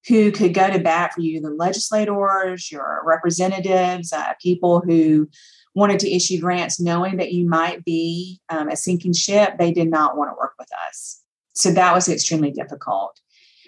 [0.08, 5.30] who could go to bat for you the legislators, your representatives, uh, people who
[5.78, 9.92] wanted to issue grants knowing that you might be um, a sinking ship, they did
[9.92, 11.22] not want to work with us.
[11.54, 13.20] So that was extremely difficult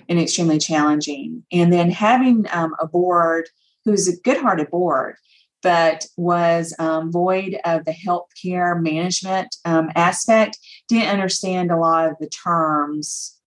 [0.10, 1.44] and extremely challenging.
[1.52, 3.48] And then having um, a board
[3.86, 5.18] who's a good hearted board,
[5.62, 12.16] but was um, void of the healthcare management um, aspect, didn't understand a lot of
[12.20, 13.38] the terms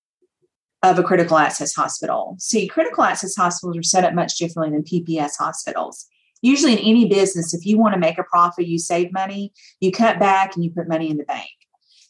[0.85, 2.37] of a critical access hospital.
[2.38, 6.07] See, critical access hospitals are set up much differently than PPS hospitals
[6.42, 9.90] usually in any business, if you want to make a profit, you save money, you
[9.90, 11.48] cut back and you put money in the bank.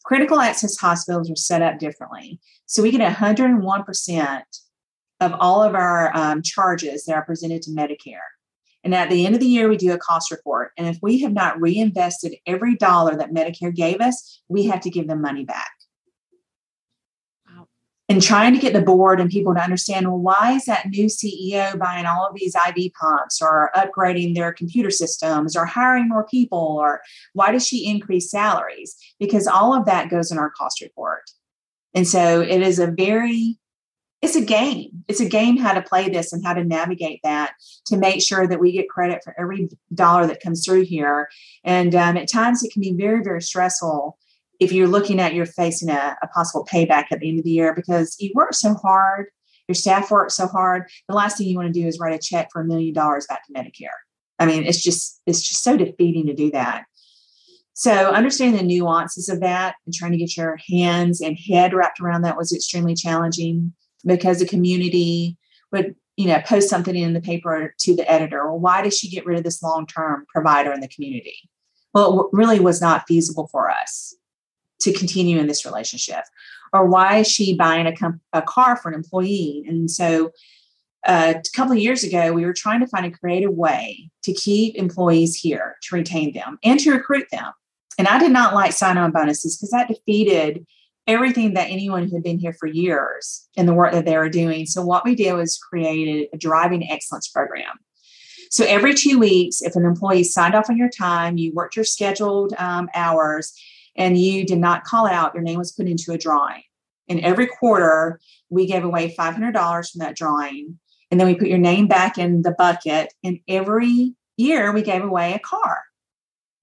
[0.05, 2.41] Critical access hospitals are set up differently.
[2.67, 4.43] So we get 101%
[5.21, 8.19] of all of our um, charges that are presented to Medicare.
[8.83, 10.73] And at the end of the year, we do a cost report.
[10.77, 14.91] And if we have not reinvested every dollar that Medicare gave us, we have to
[14.91, 15.71] give them money back
[18.09, 21.07] and trying to get the board and people to understand well why is that new
[21.07, 26.27] ceo buying all of these iv pumps or upgrading their computer systems or hiring more
[26.27, 27.01] people or
[27.33, 28.97] why does she increase salaries?
[29.19, 31.31] Because all of that goes in our cost report.
[31.95, 33.59] And so it is a very
[34.21, 35.03] it's a game.
[35.09, 37.55] It's a game how to play this and how to navigate that
[37.87, 41.29] to make sure that we get credit for every dollar that comes through here.
[41.65, 44.19] And um, at times it can be very very stressful
[44.63, 47.51] if you're looking at you're facing a, a possible payback at the end of the
[47.51, 49.27] year because you work so hard,
[49.69, 50.85] your staff works so hard.
[51.09, 53.27] The last thing you want to do is write a check for a million dollars
[53.27, 53.89] back to Medicare.
[54.39, 56.85] I mean, it's just it's just so defeating to do that.
[57.75, 62.01] So understanding the nuances of that and trying to get your hands and head wrapped
[62.01, 63.73] around that was extremely challenging
[64.05, 65.37] because the community
[65.73, 69.09] would you know post something in the paper to the editor well why did she
[69.09, 71.37] get rid of this long-term provider in the community
[71.95, 74.15] well it really was not feasible for us
[74.83, 76.25] to continue in this relationship
[76.73, 80.31] or why is she buying a, comp- a car for an employee and so
[81.07, 84.33] uh, a couple of years ago we were trying to find a creative way to
[84.33, 87.53] keep employees here to retain them and to recruit them
[87.99, 90.65] and i did not like sign-on bonuses because that defeated
[91.07, 94.29] everything that anyone who had been here for years in the work that they were
[94.29, 94.67] doing.
[94.67, 97.79] So what we did was created a driving excellence program.
[98.51, 101.85] So every two weeks, if an employee signed off on your time, you worked your
[101.85, 103.53] scheduled um, hours,
[103.97, 106.63] and you did not call out, your name was put into a drawing.
[107.09, 110.79] And every quarter, we gave away $500 from that drawing.
[111.11, 113.13] And then we put your name back in the bucket.
[113.23, 115.83] And every year, we gave away a car.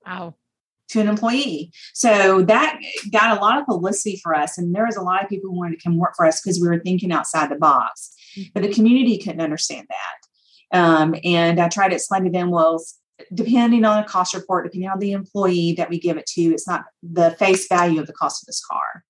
[0.06, 0.36] Wow
[0.90, 1.72] to an employee.
[1.94, 2.80] So that
[3.12, 4.58] got a lot of publicity for us.
[4.58, 6.60] And there was a lot of people who wanted to come work for us because
[6.60, 8.16] we were thinking outside the box.
[8.38, 8.50] Mm-hmm.
[8.54, 10.78] But the community couldn't understand that.
[10.78, 12.84] Um, and I tried to explain to them, well,
[13.34, 16.68] depending on a cost report, depending on the employee that we give it to, it's
[16.68, 19.04] not the face value of the cost of this car.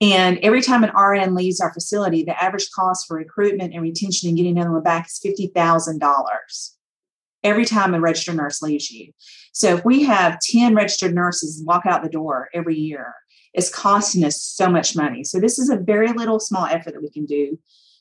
[0.00, 4.28] And every time an RN leaves our facility, the average cost for recruitment and retention
[4.28, 6.00] and getting them back is $50,000
[7.44, 9.12] every time a registered nurse leaves you.
[9.52, 13.14] So if we have 10 registered nurses walk out the door every year,
[13.52, 15.22] it's costing us so much money.
[15.22, 17.58] So this is a very little small effort that we can do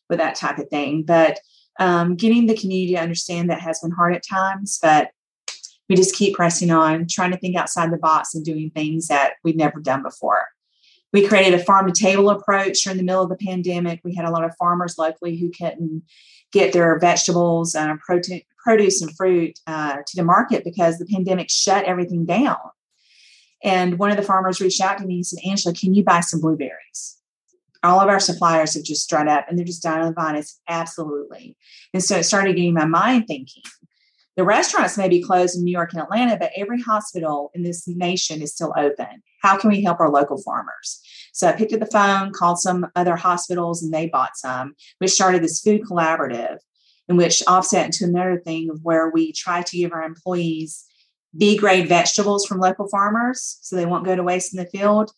[0.09, 1.03] with that type of thing.
[1.03, 1.39] But
[1.79, 5.11] um, getting the community to understand that has been hard at times, but
[5.89, 9.33] we just keep pressing on, trying to think outside the box and doing things that
[9.43, 10.47] we've never done before.
[11.11, 14.01] We created a farm to table approach during the middle of the pandemic.
[14.03, 16.03] We had a lot of farmers locally who couldn't
[16.51, 21.85] get their vegetables protein, produce and fruit uh, to the market because the pandemic shut
[21.85, 22.57] everything down.
[23.63, 26.21] And one of the farmers reached out to me and said, Angela, can you buy
[26.21, 27.17] some blueberries?
[27.83, 30.39] All of our suppliers have just dried up and they're just dying on the.
[30.39, 31.57] It's absolutely.
[31.93, 33.63] And so it started getting my mind thinking.
[34.35, 37.87] The restaurants may be closed in New York and Atlanta, but every hospital in this
[37.87, 39.21] nation is still open.
[39.43, 41.01] How can we help our local farmers?
[41.33, 44.75] So I picked up the phone, called some other hospitals, and they bought some.
[44.99, 46.57] We started this food collaborative
[47.09, 50.85] in which offset into another thing of where we try to give our employees
[51.37, 55.11] B grade vegetables from local farmers so they won't go to waste in the field.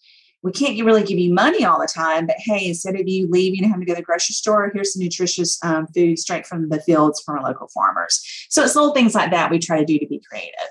[0.45, 3.63] We can't really give you money all the time, but hey, instead of you leaving
[3.63, 6.69] and having to go to the grocery store, here's some nutritious um, food straight from
[6.69, 8.21] the fields from our local farmers.
[8.51, 10.69] So it's little things like that we try to do to be creative,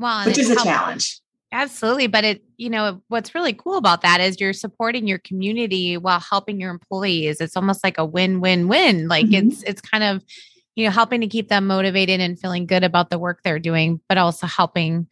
[0.00, 1.20] well, which is a challenge.
[1.52, 2.08] Absolutely.
[2.08, 6.18] But it, you know, what's really cool about that is you're supporting your community while
[6.18, 7.40] helping your employees.
[7.40, 9.06] It's almost like a win-win-win.
[9.06, 9.48] Like mm-hmm.
[9.48, 10.24] it's it's kind of,
[10.74, 14.00] you know, helping to keep them motivated and feeling good about the work they're doing,
[14.08, 15.06] but also helping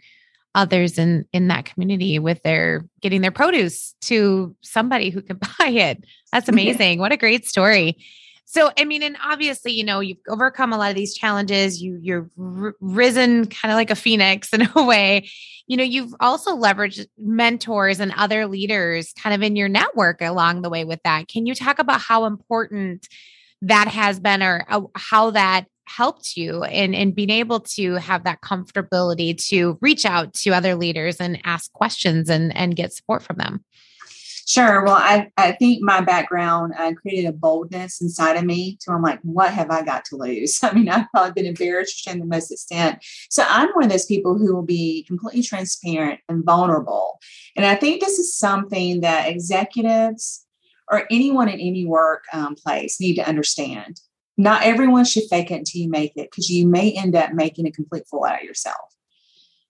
[0.56, 5.68] others in in that community with their getting their produce to somebody who can buy
[5.68, 6.04] it.
[6.32, 6.98] That's amazing.
[6.98, 7.98] what a great story.
[8.48, 11.82] So, I mean, and obviously, you know, you've overcome a lot of these challenges.
[11.82, 15.28] You you're r- risen kind of like a phoenix in a way.
[15.66, 20.62] You know, you've also leveraged mentors and other leaders kind of in your network along
[20.62, 21.28] the way with that.
[21.28, 23.06] Can you talk about how important
[23.62, 28.24] that has been or uh, how that helped you in in being able to have
[28.24, 33.22] that comfortability to reach out to other leaders and ask questions and and get support
[33.22, 33.64] from them?
[34.48, 34.84] Sure.
[34.84, 39.02] Well, I, I think my background uh, created a boldness inside of me to I'm
[39.02, 40.60] like, what have I got to lose?
[40.62, 43.04] I mean, I've probably been embarrassed to the most extent.
[43.28, 47.18] So I'm one of those people who will be completely transparent and vulnerable.
[47.56, 50.46] And I think this is something that executives
[50.88, 52.54] or anyone in any work um,
[53.00, 54.00] need to understand.
[54.36, 57.66] Not everyone should fake it until you make it because you may end up making
[57.66, 58.96] a complete fool out of yourself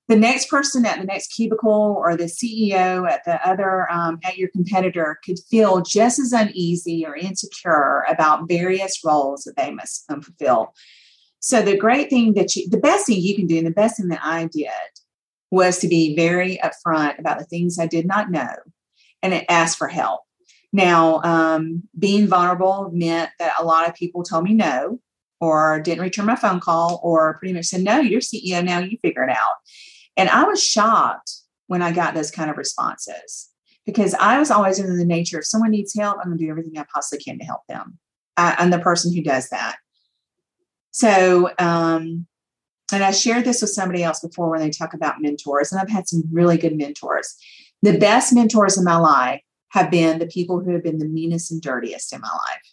[0.09, 4.37] the next person at the next cubicle or the CEO at the other um, at
[4.37, 10.05] your competitor could feel just as uneasy or insecure about various roles that they must
[10.11, 10.75] um, fulfill.
[11.41, 13.97] So the great thing that you, the best thing you can do, and the best
[13.97, 14.71] thing that I did
[15.51, 18.55] was to be very upfront about the things I did not know
[19.23, 20.21] and ask for help.
[20.77, 25.01] Now, um, being vulnerable meant that a lot of people told me no,
[25.41, 28.99] or didn't return my phone call, or pretty much said, No, you're CEO now, you
[28.99, 29.55] figure it out.
[30.19, 31.33] And I was shocked
[31.67, 33.49] when I got those kind of responses
[33.87, 36.51] because I was always in the nature if someone needs help, I'm going to do
[36.51, 37.99] everything I possibly can to help them.
[38.37, 39.77] I, am the person who does that.
[40.91, 42.27] So, um,
[42.93, 45.89] and I shared this with somebody else before when they talk about mentors, and I've
[45.89, 47.35] had some really good mentors.
[47.81, 49.41] The best mentors in my life
[49.77, 52.73] have been the people who have been the meanest and dirtiest in my life.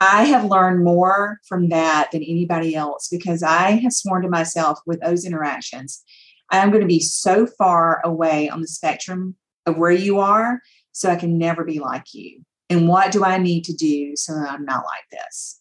[0.00, 4.80] I have learned more from that than anybody else because I have sworn to myself
[4.84, 6.02] with those interactions,
[6.50, 11.08] I'm going to be so far away on the spectrum of where you are so
[11.08, 12.42] I can never be like you.
[12.68, 15.60] And what do I need to do so that I'm not like this?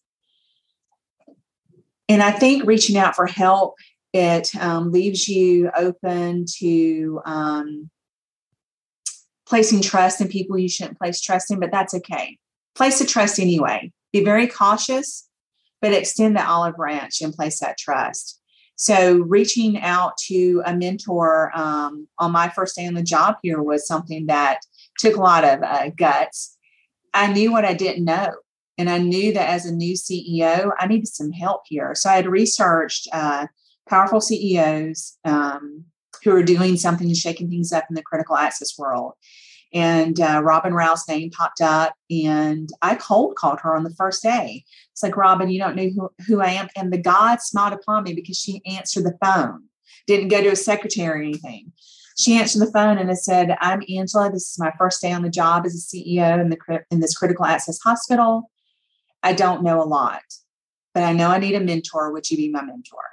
[2.10, 3.76] And I think reaching out for help,
[4.12, 7.92] it um, leaves you open to um,
[9.54, 12.40] placing trust in people you shouldn't place trust in, but that's okay.
[12.74, 13.92] Place the trust anyway.
[14.12, 15.30] Be very cautious,
[15.80, 18.42] but extend the olive branch and place that trust.
[18.78, 23.62] So, reaching out to a mentor um, on my first day on the job here
[23.62, 24.62] was something that
[24.98, 26.58] took a lot of uh, guts.
[27.14, 28.34] I knew what I didn't know.
[28.80, 31.94] And I knew that as a new CEO, I needed some help here.
[31.94, 33.46] So I had researched uh,
[33.88, 35.86] powerful CEOs um,
[36.24, 39.14] who are doing something and shaking things up in the critical access world.
[39.74, 44.22] And uh, Robin Rau's name popped up, and I cold called her on the first
[44.22, 44.66] day.
[44.92, 46.68] It's like, Robin, you don't know who, who I am.
[46.76, 49.64] And the God smiled upon me because she answered the phone,
[50.06, 51.74] didn't go to a secretary or anything.
[52.18, 54.32] She answered the phone and I said, I'm Angela.
[54.32, 57.18] This is my first day on the job as a CEO in, the, in this
[57.18, 58.52] critical access hospital.
[59.24, 60.22] I don't know a lot,
[60.94, 62.12] but I know I need a mentor.
[62.12, 63.13] Would you be my mentor?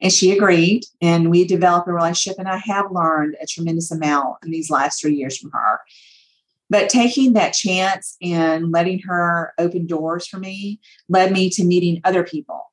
[0.00, 2.38] And she agreed, and we developed a relationship.
[2.38, 5.80] And I have learned a tremendous amount in these last three years from her.
[6.70, 12.00] But taking that chance and letting her open doors for me led me to meeting
[12.04, 12.70] other people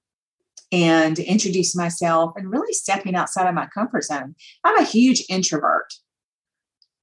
[0.71, 4.35] and introducing myself and really stepping outside of my comfort zone.
[4.63, 5.93] I'm a huge introvert.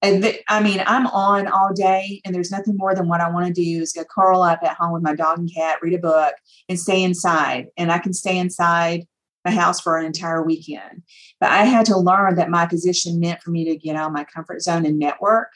[0.02, 3.46] And I mean, I'm on all day, and there's nothing more than what I want
[3.46, 5.98] to do is go curl up at home with my dog and cat, read a
[5.98, 6.34] book,
[6.68, 7.68] and stay inside.
[7.78, 9.06] And I can stay inside
[9.44, 11.02] my house for an entire weekend.
[11.40, 14.12] But I had to learn that my position meant for me to get out of
[14.12, 15.48] my comfort zone and network.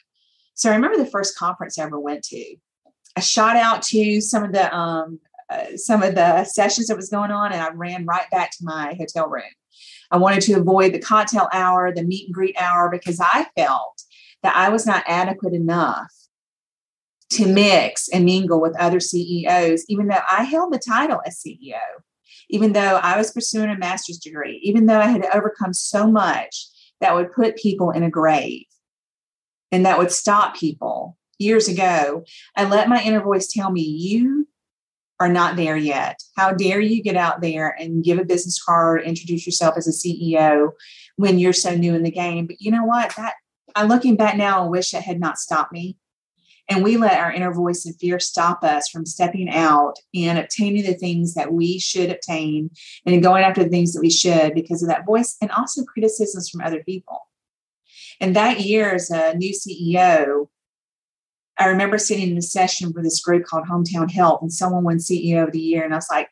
[0.53, 2.55] So I remember the first conference I ever went to.
[3.15, 7.09] I shot out to some of the um, uh, some of the sessions that was
[7.09, 9.43] going on, and I ran right back to my hotel room.
[10.11, 14.03] I wanted to avoid the cocktail hour, the meet and greet hour, because I felt
[14.43, 16.11] that I was not adequate enough
[17.31, 21.79] to mix and mingle with other CEOs, even though I held the title as CEO
[22.49, 26.67] even though I was pursuing a master's degree, even though I had overcome so much
[27.01, 28.65] that would put people in a grave
[29.71, 32.23] and that would stop people years ago,
[32.55, 34.47] I let my inner voice tell me, You
[35.19, 36.21] are not there yet.
[36.37, 39.91] How dare you get out there and give a business card, introduce yourself as a
[39.91, 40.71] CEO
[41.17, 42.47] when you're so new in the game?
[42.47, 43.13] But you know what?
[43.17, 43.33] That
[43.75, 45.97] I'm looking back now, I wish it had not stopped me
[46.69, 50.85] and we let our inner voice and fear stop us from stepping out and obtaining
[50.85, 52.69] the things that we should obtain
[53.05, 56.47] and going after the things that we should because of that voice and also criticisms
[56.47, 57.27] from other people.
[58.21, 60.47] And that year, as a new CEO,
[61.57, 64.97] I remember sitting in a session for this group called Hometown Health, and someone won
[64.97, 65.83] CEO of the year.
[65.83, 66.29] And I was like,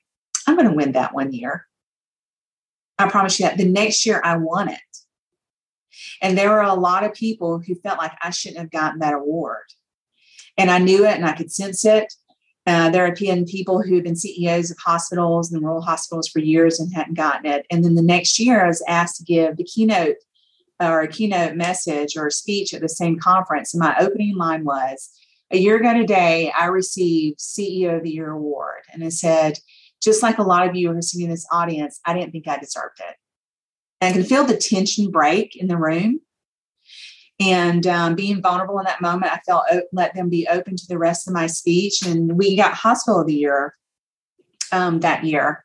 [0.47, 1.65] I'm going to win that one year.
[2.99, 3.57] I promise you that.
[3.57, 4.79] The next year, I won it.
[6.21, 9.13] And there were a lot of people who felt like I shouldn't have gotten that
[9.13, 9.65] award.
[10.57, 12.13] And I knew it and I could sense it.
[12.65, 16.79] Uh, there have been people who've been CEOs of hospitals and rural hospitals for years
[16.79, 17.65] and hadn't gotten it.
[17.71, 20.17] And then the next year, I was asked to give the keynote
[20.81, 23.73] or a keynote message or a speech at the same conference.
[23.73, 25.09] And my opening line was,
[25.49, 28.81] a year ago today, I received CEO of the Year award.
[28.91, 29.59] And I said,
[30.01, 32.49] just like a lot of you who are sitting in this audience, I didn't think
[32.49, 33.15] I deserved it.
[34.01, 36.19] And I can feel the tension break in the room
[37.39, 40.97] and um, being vulnerable in that moment i felt let them be open to the
[40.97, 42.01] rest of my speech.
[42.01, 43.75] And we got hospital of the year
[44.71, 45.63] um, that year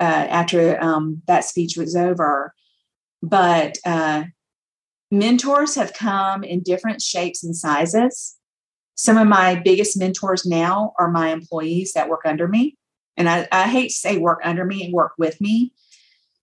[0.00, 2.54] uh, after um, that speech was over.
[3.22, 4.24] But uh,
[5.10, 8.36] mentors have come in different shapes and sizes.
[8.94, 12.76] Some of my biggest mentors now are my employees that work under me.
[13.16, 15.72] And I, I hate to say work under me and work with me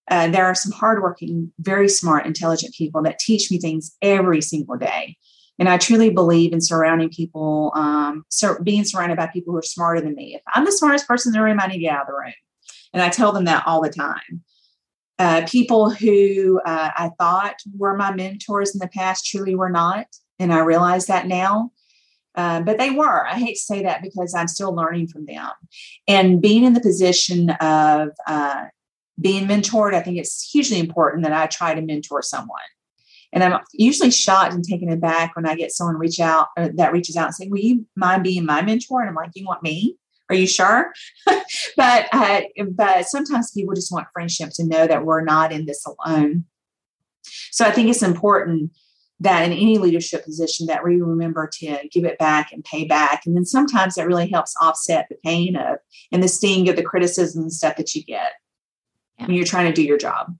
[0.09, 4.77] uh, there are some hardworking, very smart, intelligent people that teach me things every single
[4.77, 5.17] day.
[5.59, 9.63] And I truly believe in surrounding people, um, so being surrounded by people who are
[9.63, 10.35] smarter than me.
[10.35, 12.13] If I'm the smartest person in the room, I need to get out of the
[12.13, 12.33] room.
[12.93, 14.43] And I tell them that all the time.
[15.19, 20.05] Uh, people who uh, I thought were my mentors in the past truly were not.
[20.37, 21.71] And I realize that now.
[22.35, 23.25] Uh, but they were.
[23.25, 25.49] I hate to say that because I'm still learning from them.
[26.07, 28.65] And being in the position of uh,
[29.19, 32.59] being mentored, I think it's hugely important that I try to mentor someone.
[33.33, 36.93] And I'm usually shocked and taken aback when I get someone reach out uh, that
[36.93, 39.63] reaches out and say, "Will you mind being my mentor?" And I'm like, "You want
[39.63, 39.97] me?
[40.29, 40.93] Are you sure?"
[41.77, 42.41] but uh,
[42.71, 46.45] but sometimes people just want friendship to know that we're not in this alone.
[47.51, 48.71] So I think it's important
[49.19, 53.25] that in any leadership position that we remember to give it back and pay back
[53.25, 55.79] and then sometimes that really helps offset the pain of
[56.11, 58.33] and the sting of the criticism and stuff that you get
[59.17, 59.25] yeah.
[59.27, 60.35] when you're trying to do your job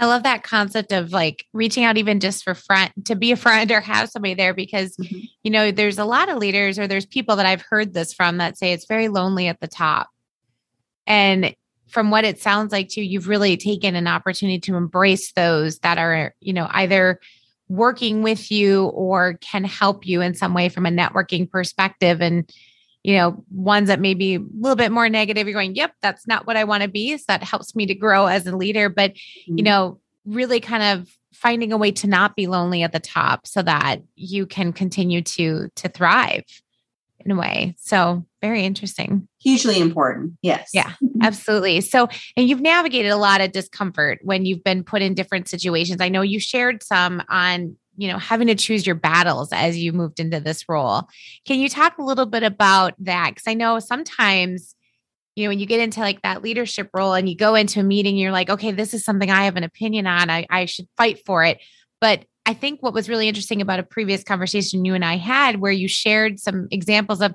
[0.00, 3.36] I love that concept of like reaching out even just for friend to be a
[3.36, 5.18] friend or have somebody there because mm-hmm.
[5.42, 8.38] you know there's a lot of leaders or there's people that I've heard this from
[8.38, 10.08] that say it's very lonely at the top.
[11.06, 11.54] And
[11.88, 15.78] from what it sounds like to you, you've really taken an opportunity to embrace those
[15.78, 17.18] that are, you know, either
[17.68, 22.50] working with you or can help you in some way from a networking perspective and
[23.04, 26.26] you know ones that may be a little bit more negative you're going yep that's
[26.26, 27.16] not what i want to be.
[27.16, 28.88] So that helps me to grow as a leader.
[28.88, 29.58] But mm-hmm.
[29.58, 33.46] you know really kind of finding a way to not be lonely at the top
[33.46, 36.44] so that you can continue to to thrive
[37.24, 37.74] in a way.
[37.78, 39.26] So very interesting.
[39.40, 40.34] Hugely important.
[40.42, 40.70] Yes.
[40.72, 40.92] Yeah
[41.22, 41.80] absolutely.
[41.80, 46.00] So and you've navigated a lot of discomfort when you've been put in different situations.
[46.00, 49.92] I know you shared some on you know having to choose your battles as you
[49.92, 51.02] moved into this role.
[51.44, 53.30] Can you talk a little bit about that?
[53.30, 54.74] Because i know sometimes
[55.34, 57.82] you know when you get into like that leadership role and you go into a
[57.82, 60.30] meeting you're like okay this is something i have an opinion on.
[60.30, 61.58] I, I should fight for it.
[62.00, 65.60] But i think what was really interesting about a previous conversation you and i had
[65.60, 67.34] where you shared some examples of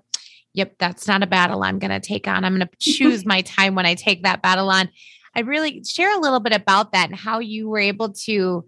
[0.53, 2.45] yep that's not a battle i'm going to take on.
[2.45, 4.89] I'm going to choose my time when i take that battle on.
[5.36, 8.66] I really share a little bit about that and how you were able to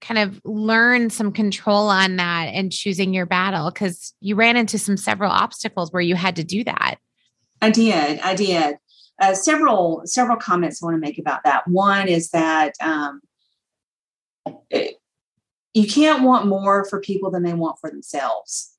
[0.00, 4.78] kind of learn some control on that and choosing your battle because you ran into
[4.78, 6.96] some several obstacles where you had to do that.
[7.62, 8.76] I did i did.
[9.20, 11.66] Uh, several several comments i want to make about that.
[11.68, 13.20] One is that um,
[14.70, 14.96] it,
[15.72, 18.70] you can't want more for people than they want for themselves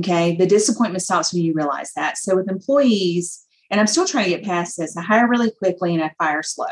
[0.00, 0.34] okay?
[0.34, 2.18] The disappointment stops when you realize that.
[2.18, 5.94] So with employees and i'm still trying to get past this i hire really quickly
[5.94, 6.66] and i fire slow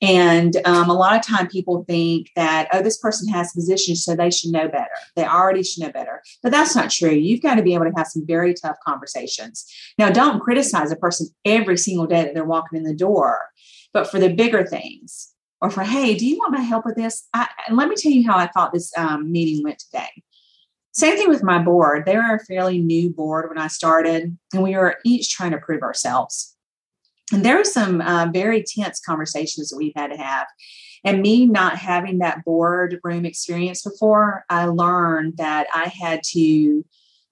[0.00, 3.96] and um, a lot of time people think that, oh, this person has a position,
[3.96, 4.88] so they should know better.
[5.16, 6.22] They already should know better.
[6.42, 7.10] But that's not true.
[7.10, 9.66] You've got to be able to have some very tough conversations.
[9.98, 13.40] Now, don't criticize a person every single day that they're walking in the door,
[13.92, 17.26] but for the bigger things, or for, hey, do you want my help with this?
[17.34, 20.22] I, and let me tell you how I thought this um, meeting went today.
[20.92, 22.06] Same thing with my board.
[22.06, 25.58] They were a fairly new board when I started, and we were each trying to
[25.58, 26.56] prove ourselves.
[27.32, 30.46] And there were some uh, very tense conversations that we've had to have.
[31.04, 36.84] And me not having that boardroom experience before, I learned that I had to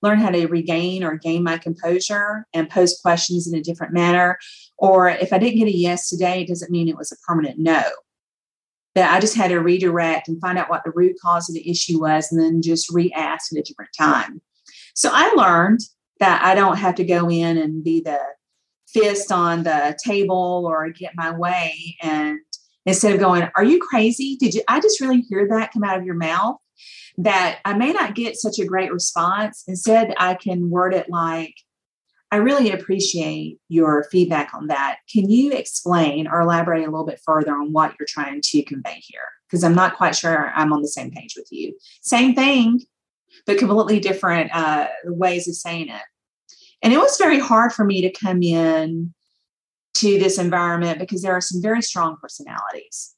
[0.03, 4.39] learn how to regain or gain my composure and pose questions in a different manner.
[4.79, 7.59] Or if I didn't get a yes today, it doesn't mean it was a permanent
[7.59, 7.83] no.
[8.95, 11.69] That I just had to redirect and find out what the root cause of the
[11.69, 14.41] issue was and then just re ask at a different time.
[14.95, 15.81] So I learned
[16.21, 18.21] that I don't have to go in and be the
[18.97, 22.39] fist on the table or get my way and
[22.87, 24.37] instead of going are you crazy?
[24.37, 26.57] Did you i just really hear that come out of your mouth
[27.19, 29.65] that i may not get such a great response.
[29.69, 31.55] Instead i can word it like
[32.31, 34.99] i really appreciate your feedback on that.
[35.13, 39.01] Can you explain or elaborate a little bit further on what you're trying to convey
[39.03, 39.29] here?
[39.49, 41.77] Because i'm not quite sure i'm on the same page with you.
[42.01, 42.81] Same thing
[43.45, 46.03] but completely different uh, ways of saying it
[46.83, 49.15] and it was very hard for me to come in
[49.95, 53.15] to this environment because there are some very strong personalities.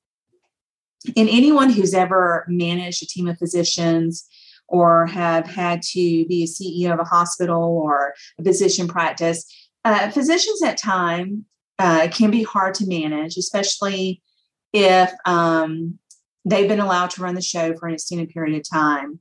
[1.16, 4.26] And anyone who's ever managed a team of physicians
[4.68, 9.44] or have had to be a CEO of a hospital or a physician practice,
[9.84, 11.46] uh, physicians at time
[11.78, 14.22] uh, can be hard to manage, especially
[14.72, 15.98] if um,
[16.44, 19.20] they've been allowed to run the show for an extended period of time.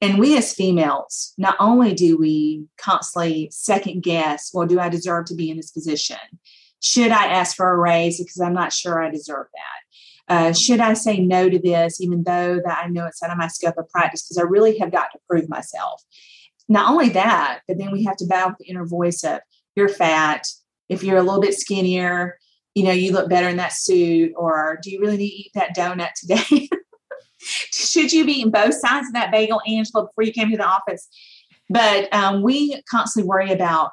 [0.00, 5.26] And we as females, not only do we constantly second guess, well, do I deserve
[5.26, 6.18] to be in this position?
[6.80, 9.86] Should I ask for a raise because I'm not sure I deserve that?
[10.28, 13.38] Uh, should I say no to this, even though that I know it's out of
[13.38, 16.02] my scope of practice because I really have got to prove myself?
[16.68, 19.40] Not only that, but then we have to battle the inner voice of
[19.76, 20.46] you're fat.
[20.88, 22.38] If you're a little bit skinnier,
[22.74, 25.50] you know, you look better in that suit, or do you really need to eat
[25.54, 26.68] that donut today?
[27.38, 30.66] should you be eating both sides of that bagel, Angela, before you came to the
[30.66, 31.08] office?
[31.68, 33.90] But um, we constantly worry about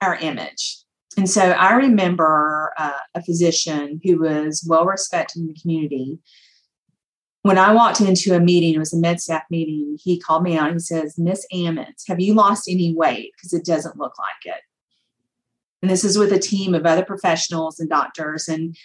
[0.00, 0.78] our image.
[1.16, 6.18] And so I remember uh, a physician who was well respected in the community.
[7.42, 10.56] When I walked into a meeting, it was a med staff meeting, he called me
[10.56, 13.32] out and he says, Miss Ammons, have you lost any weight?
[13.36, 14.62] Because it doesn't look like it.
[15.82, 18.48] And this is with a team of other professionals and doctors.
[18.48, 18.76] And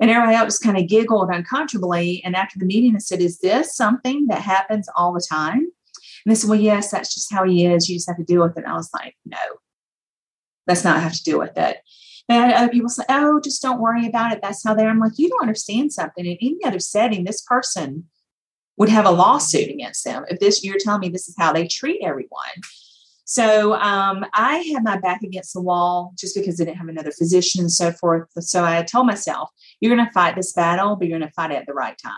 [0.00, 2.22] and everybody else kind of giggled uncomfortably.
[2.24, 5.58] And after the meeting, I said, Is this something that happens all the time?
[5.58, 5.70] And
[6.26, 7.88] they said, Well, yes, that's just how he is.
[7.88, 8.64] You just have to deal with it.
[8.64, 9.38] And I was like, No,
[10.66, 11.78] let's not have to deal with it.
[12.28, 14.40] And other people say, Oh, just don't worry about it.
[14.42, 14.90] That's how they are.
[14.90, 16.24] I'm like, You don't understand something.
[16.24, 18.04] In any other setting, this person
[18.76, 21.66] would have a lawsuit against them if this you're telling me this is how they
[21.66, 22.62] treat everyone.
[23.30, 27.10] So um, I had my back against the wall just because I didn't have another
[27.10, 28.26] physician and so forth.
[28.38, 29.50] So I told myself,
[29.80, 31.96] you're going to fight this battle, but you're going to fight it at the right
[32.02, 32.14] time.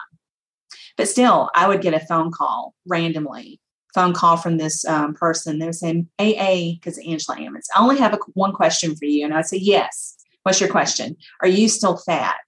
[0.97, 3.61] But still, I would get a phone call randomly,
[3.93, 5.59] phone call from this um, person.
[5.59, 9.25] They were saying, AA, because Angela Ammons, I only have a, one question for you.
[9.25, 10.17] And I'd say, yes.
[10.45, 11.17] What's your question?
[11.43, 12.39] Are you still fat?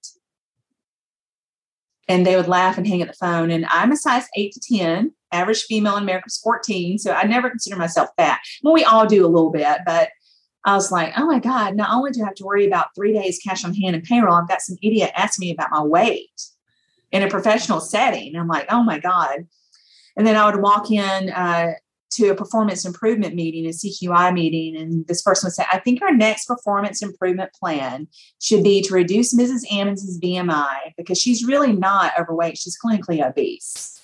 [2.07, 3.51] And they would laugh and hang up the phone.
[3.51, 6.97] And I'm a size eight to 10, average female in America is 14.
[6.99, 8.39] So I never consider myself fat.
[8.61, 10.09] Well, we all do a little bit, but
[10.65, 13.13] I was like, oh my God, not only do I have to worry about three
[13.13, 16.41] days cash on hand and payroll, I've got some idiot asking me about my weight
[17.11, 18.35] in a professional setting.
[18.35, 19.45] I'm like, oh my God.
[20.15, 21.73] And then I would walk in uh,
[22.13, 26.01] to a performance improvement meeting, a CQI meeting, and this person would say, I think
[26.01, 28.07] our next performance improvement plan
[28.39, 29.63] should be to reduce Mrs.
[29.71, 33.99] Ammons' BMI because she's really not overweight, she's clinically obese.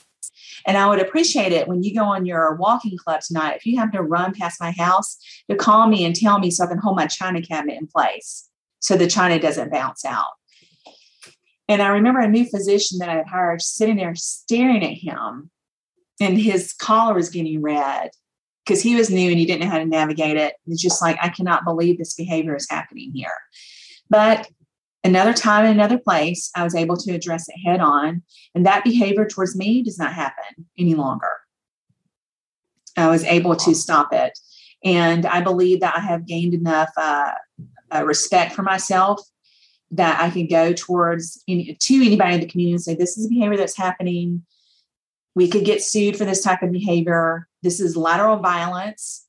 [0.65, 3.77] And I would appreciate it when you go on your walking club tonight, if you
[3.77, 5.17] happen to run past my house,
[5.49, 8.49] to call me and tell me so I can hold my china cabinet in place
[8.79, 10.31] so the china doesn't bounce out.
[11.67, 15.51] And I remember a new physician that I had hired sitting there staring at him,
[16.19, 18.09] and his collar was getting red
[18.65, 20.55] because he was new and he didn't know how to navigate it.
[20.65, 23.31] It's just like, I cannot believe this behavior is happening here.
[24.09, 24.49] But
[25.03, 28.23] another time in another place, I was able to address it head on.
[28.53, 31.31] And that behavior towards me does not happen any longer.
[32.97, 34.37] I was able to stop it.
[34.83, 37.31] And I believe that I have gained enough uh,
[37.93, 39.21] uh, respect for myself
[39.91, 43.25] that I can go towards any, to anybody in the community and say, this is
[43.25, 44.43] a behavior that's happening.
[45.35, 47.47] We could get sued for this type of behavior.
[47.63, 49.25] This is lateral violence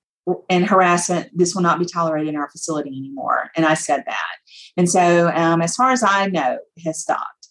[0.48, 1.30] and harassment.
[1.36, 3.50] This will not be tolerated in our facility anymore.
[3.56, 4.34] And I said that.
[4.76, 7.48] And so, um, as far as I know, has stopped.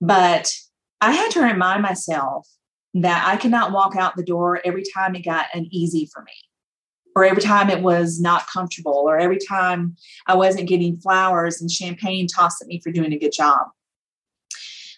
[0.00, 0.52] But
[1.00, 2.48] I had to remind myself
[2.94, 6.32] that I could not walk out the door every time it got uneasy for me,
[7.16, 11.70] or every time it was not comfortable, or every time I wasn't getting flowers and
[11.70, 13.66] champagne tossed at me for doing a good job.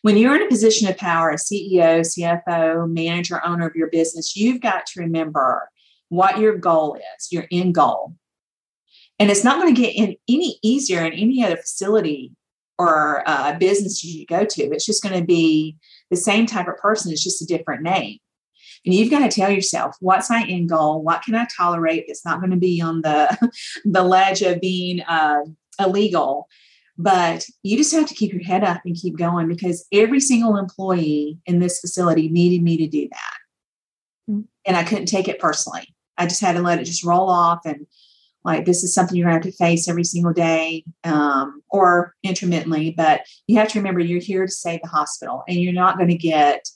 [0.03, 4.37] When you're in a position of power, a CEO, CFO, manager, owner of your business,
[4.37, 5.69] you've got to remember
[6.09, 8.15] what your goal is, your end goal.
[9.19, 12.33] And it's not going to get in any easier in any other facility
[12.79, 14.63] or uh, business you go to.
[14.65, 15.77] It's just going to be
[16.11, 18.19] the same type of person, it's just a different name.
[18.85, 21.03] And you've got to tell yourself, what's my end goal?
[21.03, 23.51] What can I tolerate It's not going to be on the,
[23.85, 25.41] the ledge of being uh,
[25.81, 26.47] illegal?
[26.99, 30.57] But you just have to keep your head up and keep going because every single
[30.57, 34.31] employee in this facility needed me to do that.
[34.31, 34.43] Mm-hmm.
[34.67, 35.95] And I couldn't take it personally.
[36.17, 37.87] I just had to let it just roll off and
[38.47, 42.15] like this is something you're going to have to face every single day um, or
[42.23, 42.95] intermittently.
[42.97, 46.11] But you have to remember you're here to save the hospital and you're not going
[46.11, 46.67] to get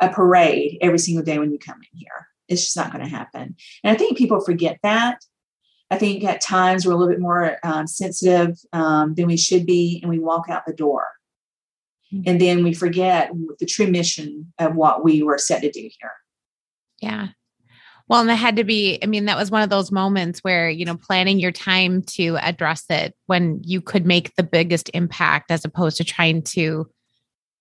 [0.00, 2.26] a parade every single day when you come in here.
[2.48, 3.54] It's just not going to happen.
[3.84, 5.18] And I think people forget that.
[5.92, 9.64] I think at times we're a little bit more um, sensitive um, than we should
[9.64, 11.06] be, and we walk out the door.
[12.12, 12.22] Mm-hmm.
[12.26, 16.12] And then we forget the true mission of what we were set to do here.
[17.00, 17.28] Yeah.
[18.12, 20.68] Well, and that had to be, I mean, that was one of those moments where,
[20.68, 25.50] you know, planning your time to address it when you could make the biggest impact
[25.50, 26.90] as opposed to trying to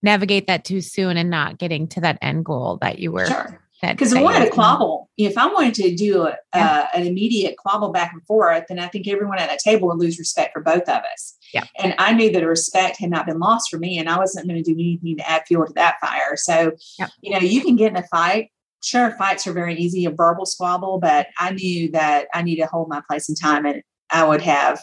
[0.04, 3.28] navigate that too soon and not getting to that end goal that you were.
[3.28, 3.62] Sure.
[3.82, 5.10] Because I wanted to quabble.
[5.18, 6.88] If I wanted to do a, yeah.
[6.94, 10.00] uh, an immediate quabble back and forth, then I think everyone at that table would
[10.00, 11.38] lose respect for both of us.
[11.54, 11.64] Yeah.
[11.80, 14.62] And I knew that respect had not been lost for me, and I wasn't going
[14.62, 16.36] to do anything to add fuel to that fire.
[16.36, 17.08] So, yeah.
[17.22, 20.46] you know, you can get in a fight sure fights are very easy, a verbal
[20.46, 24.28] squabble, but I knew that I needed to hold my place in time and I
[24.28, 24.82] would have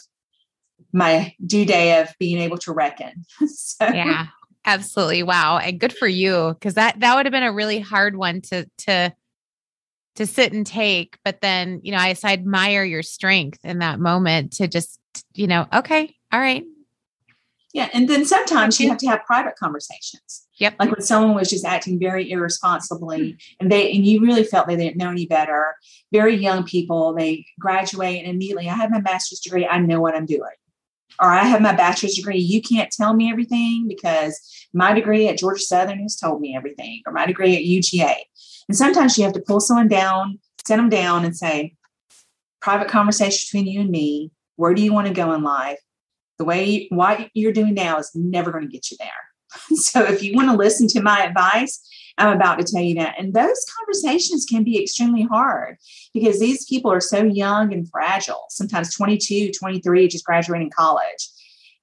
[0.93, 3.25] my due day of being able to reckon.
[3.47, 3.87] so.
[3.87, 4.27] Yeah,
[4.65, 5.23] absolutely.
[5.23, 5.59] Wow.
[5.59, 6.57] And good for you.
[6.61, 9.13] Cause that, that would have been a really hard one to, to,
[10.17, 11.19] to sit and take.
[11.25, 14.99] But then, you know, I, I admire your strength in that moment to just,
[15.35, 16.65] you know, okay, all right.
[17.75, 17.91] Yeah.
[17.93, 20.48] And then sometimes you have to have private conversations.
[20.59, 20.75] Yep.
[20.81, 24.77] Like when someone was just acting very irresponsibly and they and you really felt they
[24.77, 25.75] didn't know any better.
[26.13, 30.17] Very young people, they graduate and immediately, I have my master's degree, I know what
[30.17, 30.51] I'm doing.
[31.21, 32.39] Or I have my bachelor's degree.
[32.39, 34.41] You can't tell me everything because
[34.73, 38.15] my degree at Georgia Southern has told me everything, or my degree at UGA.
[38.69, 41.75] And sometimes you have to pull someone down, sit them down and say,
[42.61, 44.31] private conversation between you and me.
[44.57, 45.81] Where do you want to go in life?
[46.39, 49.28] The way what you're doing now is never going to get you there
[49.77, 51.87] So if you want to listen to my advice,
[52.19, 53.15] I'm about to tell you that.
[53.19, 55.79] And those conversations can be extremely hard
[56.13, 61.29] because these people are so young and fragile, sometimes 22, 23, just graduating college.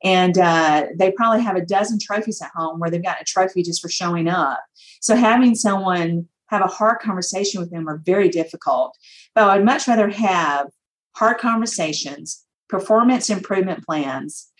[0.04, 3.64] And uh, they probably have a dozen trophies at home where they've got a trophy
[3.64, 4.60] just for showing up.
[5.02, 8.96] So having someone have a hard conversation with them are very difficult.
[9.34, 10.68] But I'd much rather have
[11.16, 14.52] hard conversations, performance improvement plans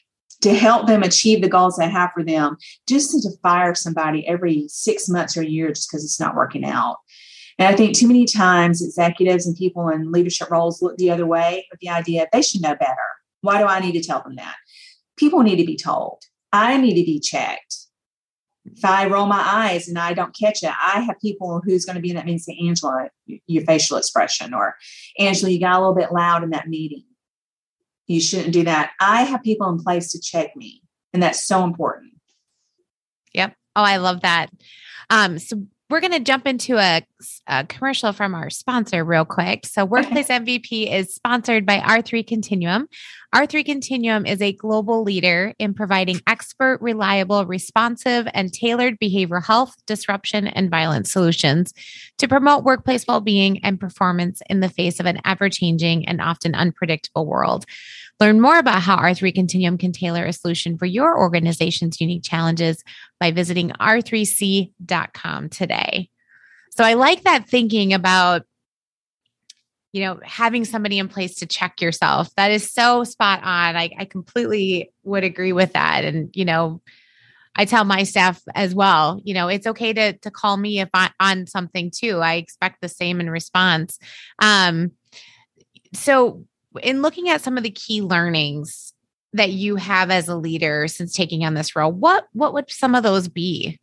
[0.46, 2.56] to help them achieve the goals they have for them,
[2.88, 6.64] just to fire somebody every six months or a year just because it's not working
[6.64, 6.98] out.
[7.58, 11.26] And I think too many times executives and people in leadership roles look the other
[11.26, 12.96] way with the idea they should know better.
[13.42, 14.56] Why do I need to tell them that?
[15.18, 16.22] People need to be told.
[16.54, 17.78] I need to be checked.
[18.66, 21.96] If I roll my eyes and I don't catch it, I have people who's going
[21.96, 23.10] to be in that meeting say, Angela,
[23.48, 24.76] your facial expression, or
[25.18, 27.04] Angela, you got a little bit loud in that meeting.
[28.08, 28.92] You shouldn't do that.
[29.00, 30.82] I have people in place to check me,
[31.14, 32.14] and that's so important.
[33.34, 33.56] Yep.
[33.76, 34.50] Oh, I love that.
[35.10, 37.04] Um, so we're going to jump into a,
[37.48, 39.66] a, commercial from our sponsor real quick.
[39.66, 42.88] So, Workplace MVP is sponsored by R3 Continuum.
[43.36, 49.76] R3 Continuum is a global leader in providing expert, reliable, responsive, and tailored behavioral health,
[49.86, 51.74] disruption, and violence solutions
[52.18, 56.20] to promote workplace well being and performance in the face of an ever changing and
[56.20, 57.66] often unpredictable world.
[58.20, 62.82] Learn more about how R3 Continuum can tailor a solution for your organization's unique challenges
[63.20, 66.10] by visiting r3c.com today.
[66.72, 68.44] So I like that thinking about
[69.92, 72.30] you know having somebody in place to check yourself.
[72.36, 73.76] That is so spot on.
[73.78, 76.04] I, I completely would agree with that.
[76.06, 76.82] And you know
[77.58, 80.90] i tell my staff as well you know it's okay to to call me if
[80.94, 82.20] i on something too.
[82.20, 83.98] I expect the same in response.
[84.40, 84.92] Um
[85.94, 86.46] so
[86.82, 88.94] in looking at some of the key learnings
[89.34, 92.96] that you have as a leader since taking on this role, what what would some
[92.96, 93.80] of those be?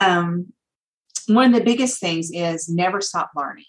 [0.00, 0.52] Um,
[1.26, 3.64] one of the biggest things is never stop learning.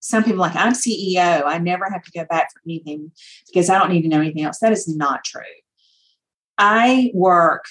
[0.00, 3.10] Some people like I'm CEO, I never have to go back for anything
[3.46, 4.58] because I don't need to know anything else.
[4.60, 5.42] That is not true.
[6.58, 7.64] I work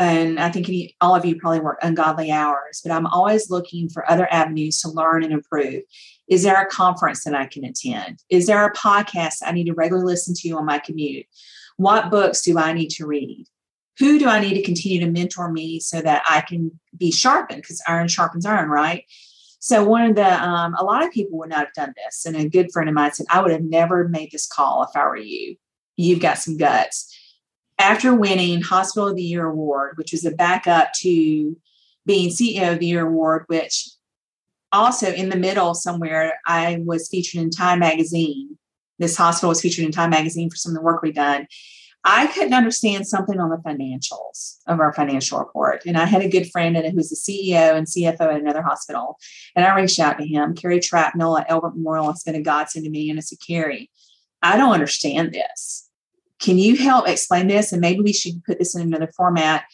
[0.00, 4.10] and I think all of you probably work ungodly hours, but I'm always looking for
[4.10, 5.82] other avenues to learn and improve.
[6.26, 8.24] Is there a conference that I can attend?
[8.30, 11.26] Is there a podcast I need to regularly listen to on my commute?
[11.76, 13.44] What books do I need to read?
[13.98, 17.60] Who do I need to continue to mentor me so that I can be sharpened?
[17.60, 19.04] Because iron sharpens iron, right?
[19.58, 22.34] So one of the um, a lot of people would not have done this, and
[22.36, 25.04] a good friend of mine said, "I would have never made this call if I
[25.04, 25.56] were you.
[25.98, 27.14] You've got some guts."
[27.80, 31.56] After winning Hospital of the Year award, which was a backup to
[32.04, 33.88] being CEO of the Year award, which
[34.70, 38.58] also in the middle somewhere, I was featured in Time magazine.
[38.98, 41.46] This hospital was featured in Time magazine for some of the work we've done.
[42.04, 45.86] I couldn't understand something on the financials of our financial report.
[45.86, 49.16] And I had a good friend who was the CEO and CFO at another hospital.
[49.56, 52.84] And I reached out to him, Kerry Trapnell at Albert Memorial has been a godsend
[52.84, 53.08] to me.
[53.08, 53.90] And I said, Kerry,
[54.42, 55.89] I don't understand this
[56.40, 57.72] can you help explain this?
[57.72, 59.64] And maybe we should put this in another format.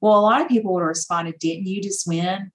[0.00, 2.52] Well, a lot of people would have responded, didn't you just win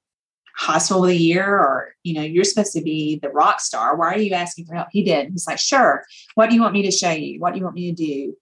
[0.56, 1.46] hospital of the year?
[1.46, 3.96] Or, you know, you're supposed to be the rock star.
[3.96, 4.90] Why are you asking for help?
[4.92, 5.30] He did.
[5.30, 6.04] He's like, sure.
[6.36, 7.40] What do you want me to show you?
[7.40, 8.36] What do you want me to do?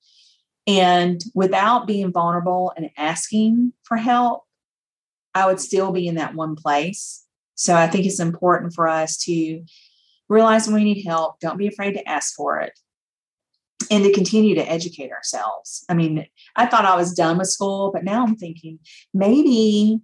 [0.66, 4.44] And without being vulnerable and asking for help,
[5.34, 7.24] I would still be in that one place.
[7.56, 9.64] So I think it's important for us to
[10.28, 12.78] realize when we need help, don't be afraid to ask for it
[13.90, 15.86] and to continue to educate ourselves.
[15.90, 16.26] I mean,
[16.56, 18.80] I thought I was done with school, but now I'm thinking
[19.14, 20.00] maybe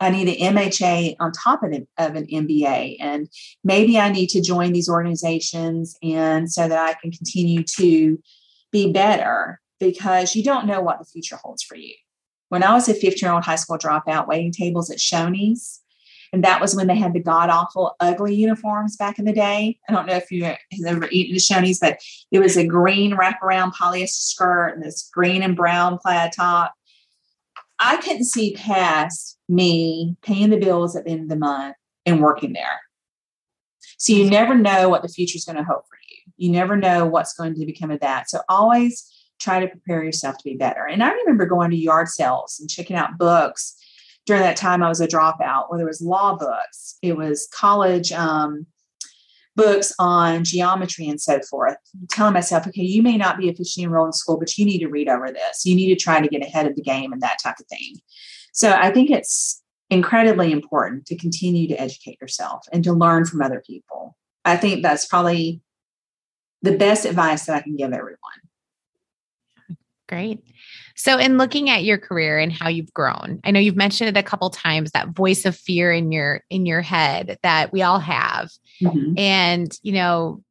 [0.00, 3.28] I need an MHA on top of an, of an MBA, and
[3.62, 8.18] maybe I need to join these organizations and so that I can continue to
[8.72, 11.94] be better because you don't know what the future holds for you.
[12.48, 15.80] When I was a 15 year old high school dropout waiting tables at Shoney's,
[16.32, 19.78] and that was when they had the god awful ugly uniforms back in the day.
[19.88, 21.98] I don't know if you have ever eaten the Shoney's, but
[22.30, 26.74] it was a green wraparound polyester skirt and this green and brown plaid top.
[27.78, 31.76] I couldn't see past me paying the bills at the end of the month
[32.06, 32.80] and working there.
[33.96, 36.32] So you never know what the future is going to hold for you.
[36.36, 38.30] You never know what's going to become of that.
[38.30, 39.10] So always
[39.40, 40.86] try to prepare yourself to be better.
[40.86, 43.76] And I remember going to yard sales and checking out books
[44.30, 48.12] during that time I was a dropout, where there was law books, it was college
[48.12, 48.64] um,
[49.56, 51.74] books on geometry and so forth.
[52.00, 54.78] I'm telling myself, okay, you may not be officially enrolled in school, but you need
[54.78, 55.66] to read over this.
[55.66, 57.96] You need to try to get ahead of the game and that type of thing.
[58.52, 63.42] So I think it's incredibly important to continue to educate yourself and to learn from
[63.42, 64.16] other people.
[64.44, 65.60] I think that's probably
[66.62, 68.16] the best advice that I can give everyone.
[70.08, 70.44] Great.
[71.02, 74.18] So, in looking at your career and how you've grown, I know you've mentioned it
[74.18, 77.98] a couple times that voice of fear in your in your head that we all
[78.00, 78.50] have.
[78.82, 79.18] Mm-hmm.
[79.18, 80.42] And, you know,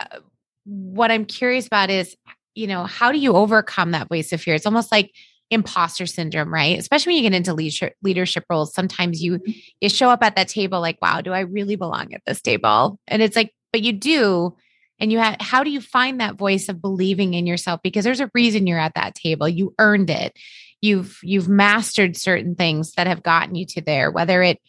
[0.00, 0.20] uh,
[0.64, 2.16] what I'm curious about is
[2.54, 4.54] you know, how do you overcome that voice of fear?
[4.54, 5.12] It's almost like
[5.50, 6.76] imposter syndrome, right?
[6.78, 8.74] Especially when you get into leadership leadership roles.
[8.74, 9.52] Sometimes you mm-hmm.
[9.80, 12.98] you show up at that table like, wow, do I really belong at this table?
[13.06, 14.56] And it's like, but you do.
[15.00, 17.80] And you have how do you find that voice of believing in yourself?
[17.82, 19.48] Because there's a reason you're at that table.
[19.48, 20.36] You earned it.
[20.80, 24.60] You've you've mastered certain things that have gotten you to there, whether it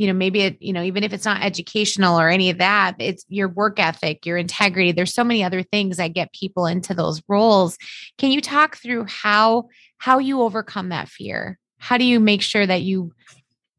[0.00, 2.96] you know maybe it you know even if it's not educational or any of that
[2.98, 6.94] it's your work ethic your integrity there's so many other things that get people into
[6.94, 7.76] those roles
[8.16, 9.68] can you talk through how
[9.98, 13.12] how you overcome that fear how do you make sure that you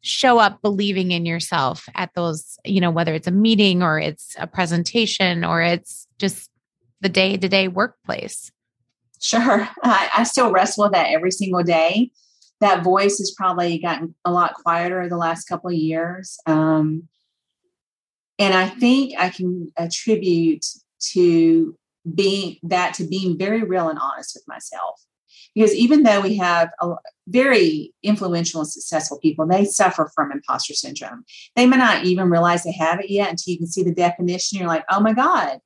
[0.01, 4.35] show up believing in yourself at those you know whether it's a meeting or it's
[4.39, 6.49] a presentation or it's just
[7.01, 8.51] the day-to-day workplace
[9.19, 12.11] sure I, I still wrestle with that every single day
[12.61, 16.37] that voice has probably gotten a lot quieter the last couple of years.
[16.45, 17.09] Um,
[18.39, 20.65] and I think I can attribute
[21.11, 21.75] to
[22.15, 25.01] being that to being very real and honest with myself.
[25.53, 26.95] Because even though we have a,
[27.27, 31.23] very influential and successful people, they suffer from imposter syndrome.
[31.55, 34.59] They may not even realize they have it yet until you can see the definition.
[34.59, 35.59] You're like, oh my God,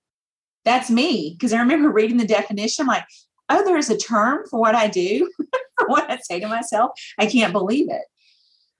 [0.63, 1.35] that's me.
[1.37, 3.05] Because I remember reading the definition, I'm like,
[3.49, 5.29] oh, there's a term for what I do,
[5.77, 6.91] for what I say to myself.
[7.17, 8.03] I can't believe it.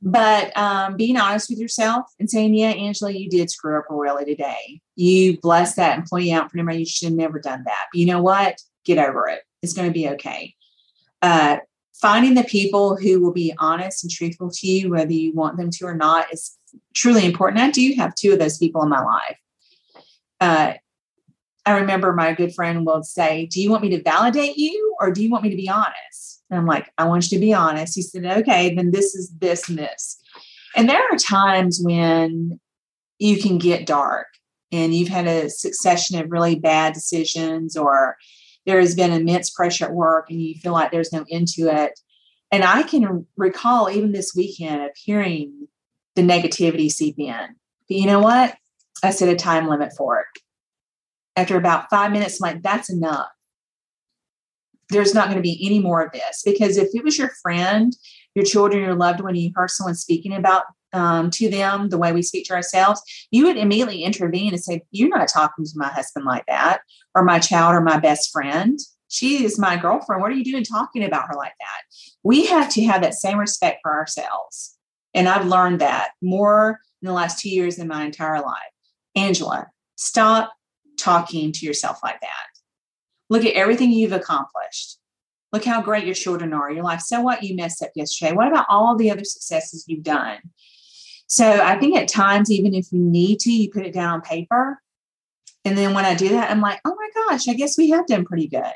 [0.02, 4.26] But um, being honest with yourself and saying, yeah, Angela, you did screw up royally
[4.26, 4.82] today.
[4.96, 6.74] You blessed that employee out for number.
[6.74, 7.88] You should have never done that.
[7.92, 8.62] But you know what?
[8.84, 9.42] Get over it.
[9.64, 10.55] It's going to be okay.
[11.26, 11.58] Uh,
[11.96, 15.72] finding the people who will be honest and truthful to you, whether you want them
[15.72, 16.56] to or not, is
[16.94, 17.60] truly important.
[17.60, 19.38] I do have two of those people in my life.
[20.40, 20.74] Uh,
[21.66, 25.10] I remember my good friend will say, Do you want me to validate you or
[25.10, 26.44] do you want me to be honest?
[26.52, 27.96] And I'm like, I want you to be honest.
[27.96, 30.22] He said, Okay, then this is this and this.
[30.76, 32.60] And there are times when
[33.18, 34.28] you can get dark
[34.72, 38.16] and you've had a succession of really bad decisions or
[38.66, 41.64] there has been immense pressure at work and you feel like there's no end to
[41.64, 42.00] it.
[42.52, 45.68] And I can recall even this weekend of hearing
[46.16, 47.56] the negativity seep in.
[47.88, 48.56] But you know what?
[49.04, 50.42] I set a time limit for it
[51.36, 53.28] after about five minutes, I'm like, that's enough.
[54.90, 56.44] There's not going to be any more of this.
[56.46, 57.96] Because if it was your friend,
[58.36, 62.14] your children, your loved one, you heard someone speaking about um, to them the way
[62.14, 65.90] we speak to ourselves, you would immediately intervene and say, You're not talking to my
[65.90, 66.82] husband like that,
[67.14, 68.80] or my child, or my best friend.
[69.08, 70.22] She is my girlfriend.
[70.22, 71.82] What are you doing talking about her like that?
[72.24, 74.76] We have to have that same respect for ourselves.
[75.14, 78.72] And I've learned that more in the last two years than my entire life.
[79.16, 80.54] Angela, stop
[81.00, 82.48] talking to yourself like that.
[83.30, 84.98] Look at everything you've accomplished.
[85.54, 86.70] Look how great your children are.
[86.70, 87.44] You're like, so what?
[87.44, 88.34] You messed up yesterday.
[88.34, 90.40] What about all the other successes you've done?
[91.28, 94.22] So I think at times, even if you need to, you put it down on
[94.22, 94.82] paper.
[95.64, 98.06] And then when I do that, I'm like, oh my gosh, I guess we have
[98.06, 98.74] done pretty good.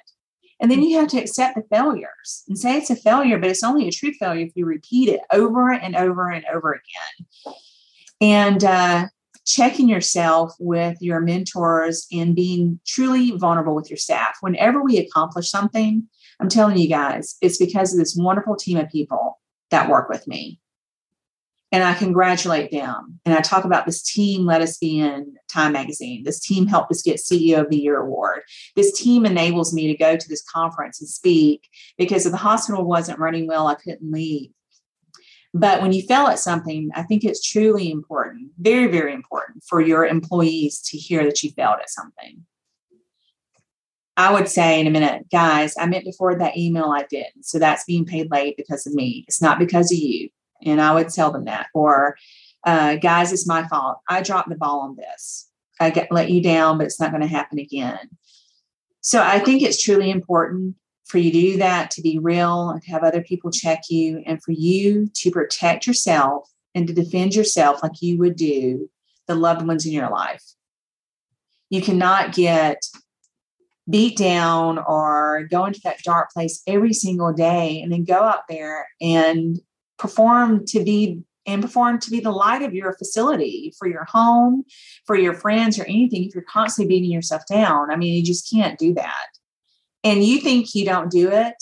[0.59, 3.63] And then you have to accept the failures and say it's a failure, but it's
[3.63, 7.55] only a true failure if you repeat it over and over and over again.
[8.19, 9.07] And uh,
[9.45, 14.37] checking yourself with your mentors and being truly vulnerable with your staff.
[14.41, 16.07] Whenever we accomplish something,
[16.39, 19.39] I'm telling you guys, it's because of this wonderful team of people
[19.71, 20.59] that work with me.
[21.71, 23.19] And I congratulate them.
[23.25, 26.23] And I talk about this team let us be in Time Magazine.
[26.23, 28.41] This team helped us get CEO of the Year award.
[28.75, 32.85] This team enables me to go to this conference and speak because if the hospital
[32.85, 34.49] wasn't running well, I couldn't leave.
[35.53, 39.81] But when you fail at something, I think it's truly important, very, very important for
[39.81, 42.45] your employees to hear that you failed at something.
[44.15, 47.45] I would say in a minute, guys, I meant to forward that email I didn't.
[47.45, 49.23] So that's being paid late because of me.
[49.27, 50.29] It's not because of you.
[50.65, 51.67] And I would tell them that.
[51.73, 52.17] Or,
[52.65, 53.99] uh, guys, it's my fault.
[54.09, 55.49] I dropped the ball on this.
[55.79, 58.09] I get, let you down, but it's not going to happen again.
[59.01, 62.81] So I think it's truly important for you to do that, to be real, and
[62.81, 67.33] to have other people check you, and for you to protect yourself and to defend
[67.33, 68.89] yourself like you would do
[69.27, 70.43] the loved ones in your life.
[71.69, 72.83] You cannot get
[73.89, 78.47] beat down or go into that dark place every single day and then go out
[78.47, 79.59] there and
[79.99, 84.63] perform to be and perform to be the light of your facility for your home,
[85.05, 86.23] for your friends, or anything.
[86.25, 89.27] If you're constantly beating yourself down, I mean, you just can't do that.
[90.03, 91.55] And you think you don't do it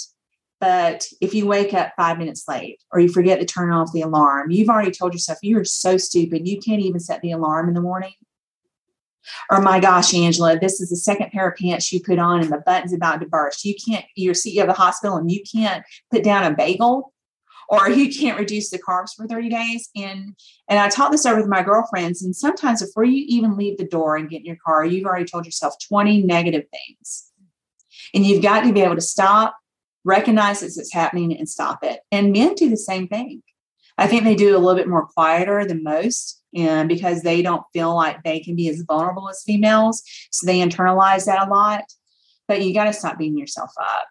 [0.60, 4.02] but if you wake up five minutes late or you forget to turn off the
[4.02, 6.48] alarm you've already told yourself you're so stupid.
[6.48, 8.14] You can't even set the alarm in the morning.
[9.52, 12.52] Or my gosh angela this is the second pair of pants you put on and
[12.52, 13.66] the button's about to burst.
[13.66, 17.14] You can't you're ceo of the hospital and you can't put down a bagel
[17.70, 20.36] or you can't reduce the carbs for 30 days and
[20.70, 23.86] and i talk this over with my girlfriends and sometimes before you even leave the
[23.86, 27.28] door and get in your car you've already told yourself 20 negative things
[28.14, 29.56] And you've got to be able to stop,
[30.04, 32.00] recognize as it's happening, and stop it.
[32.12, 33.44] And men do the same thing.
[33.98, 37.64] I think they do a little bit more quieter than most and because they don't
[37.74, 40.04] feel like they can be as vulnerable as females.
[40.32, 41.84] So they internalize that a lot.
[42.48, 44.08] But you got to stop beating yourself up.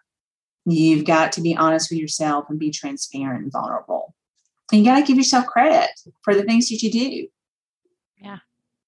[0.69, 4.13] You've got to be honest with yourself and be transparent and vulnerable.
[4.71, 5.89] And you got to give yourself credit
[6.23, 7.27] for the things that you do.
[8.17, 8.39] Yeah.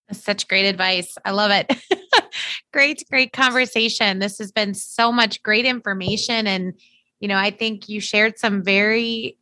[0.08, 1.18] That's such great advice.
[1.24, 1.72] I love it.
[2.74, 4.20] great, great conversation.
[4.20, 6.48] This has been so much great information.
[6.48, 6.74] And,
[7.22, 9.38] you know, I think you shared some very,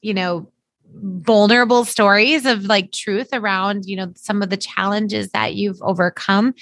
[0.00, 0.48] you know,
[0.94, 6.52] vulnerable stories of like truth around you know some of the challenges that you've overcome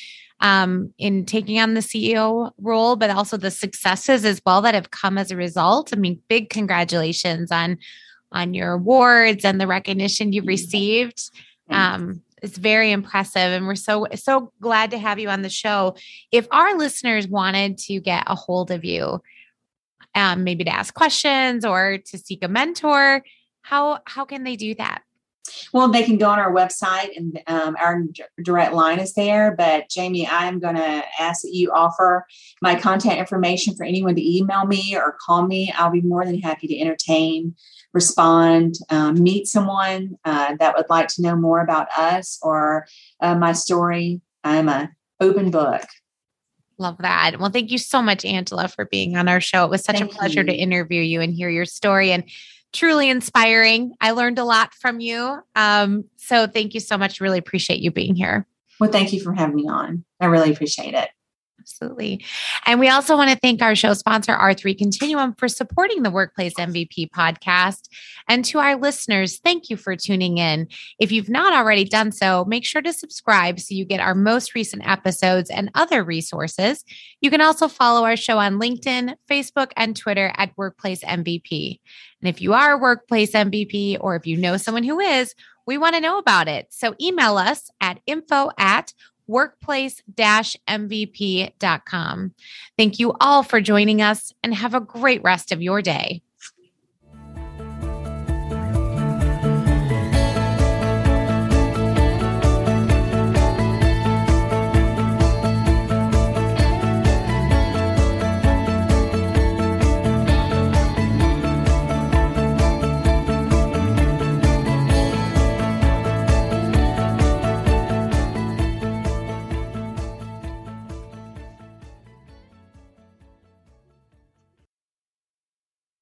[0.40, 4.90] um, in taking on the ceo role but also the successes as well that have
[4.90, 5.92] come as a result.
[5.92, 7.78] I mean big congratulations on
[8.30, 11.30] on your awards and the recognition you've received.
[11.70, 15.96] Um, it's very impressive and we're so so glad to have you on the show.
[16.30, 19.20] If our listeners wanted to get a hold of you
[20.14, 23.22] um, maybe to ask questions or to seek a mentor
[23.68, 25.02] how how can they do that?
[25.72, 28.02] Well, they can go on our website and um, our
[28.42, 29.54] direct line is there.
[29.56, 32.26] But Jamie, I'm going to ask that you offer
[32.62, 35.72] my contact information for anyone to email me or call me.
[35.76, 37.54] I'll be more than happy to entertain,
[37.92, 42.86] respond, um, meet someone uh, that would like to know more about us or
[43.20, 44.20] uh, my story.
[44.44, 44.90] I'm a
[45.20, 45.82] open book.
[46.80, 47.40] Love that.
[47.40, 49.64] Well, thank you so much, Angela, for being on our show.
[49.64, 50.46] It was such thank a pleasure you.
[50.46, 52.12] to interview you and hear your story.
[52.12, 52.22] And
[52.72, 53.94] truly inspiring.
[54.00, 55.38] I learned a lot from you.
[55.54, 57.20] Um, so thank you so much.
[57.20, 58.46] Really appreciate you being here.
[58.80, 60.04] Well, thank you for having me on.
[60.20, 61.08] I really appreciate it.
[61.68, 62.24] Absolutely.
[62.64, 66.54] And we also want to thank our show sponsor, R3 Continuum, for supporting the Workplace
[66.54, 67.88] MVP podcast.
[68.26, 70.68] And to our listeners, thank you for tuning in.
[70.98, 74.54] If you've not already done so, make sure to subscribe so you get our most
[74.54, 76.84] recent episodes and other resources.
[77.20, 81.80] You can also follow our show on LinkedIn, Facebook, and Twitter at Workplace MVP.
[82.22, 85.34] And if you are a Workplace MVP or if you know someone who is,
[85.66, 86.68] we want to know about it.
[86.70, 88.94] So email us at info at
[89.28, 90.02] workplace
[90.68, 92.34] MVP.com.
[92.76, 96.22] Thank you all for joining us and have a great rest of your day.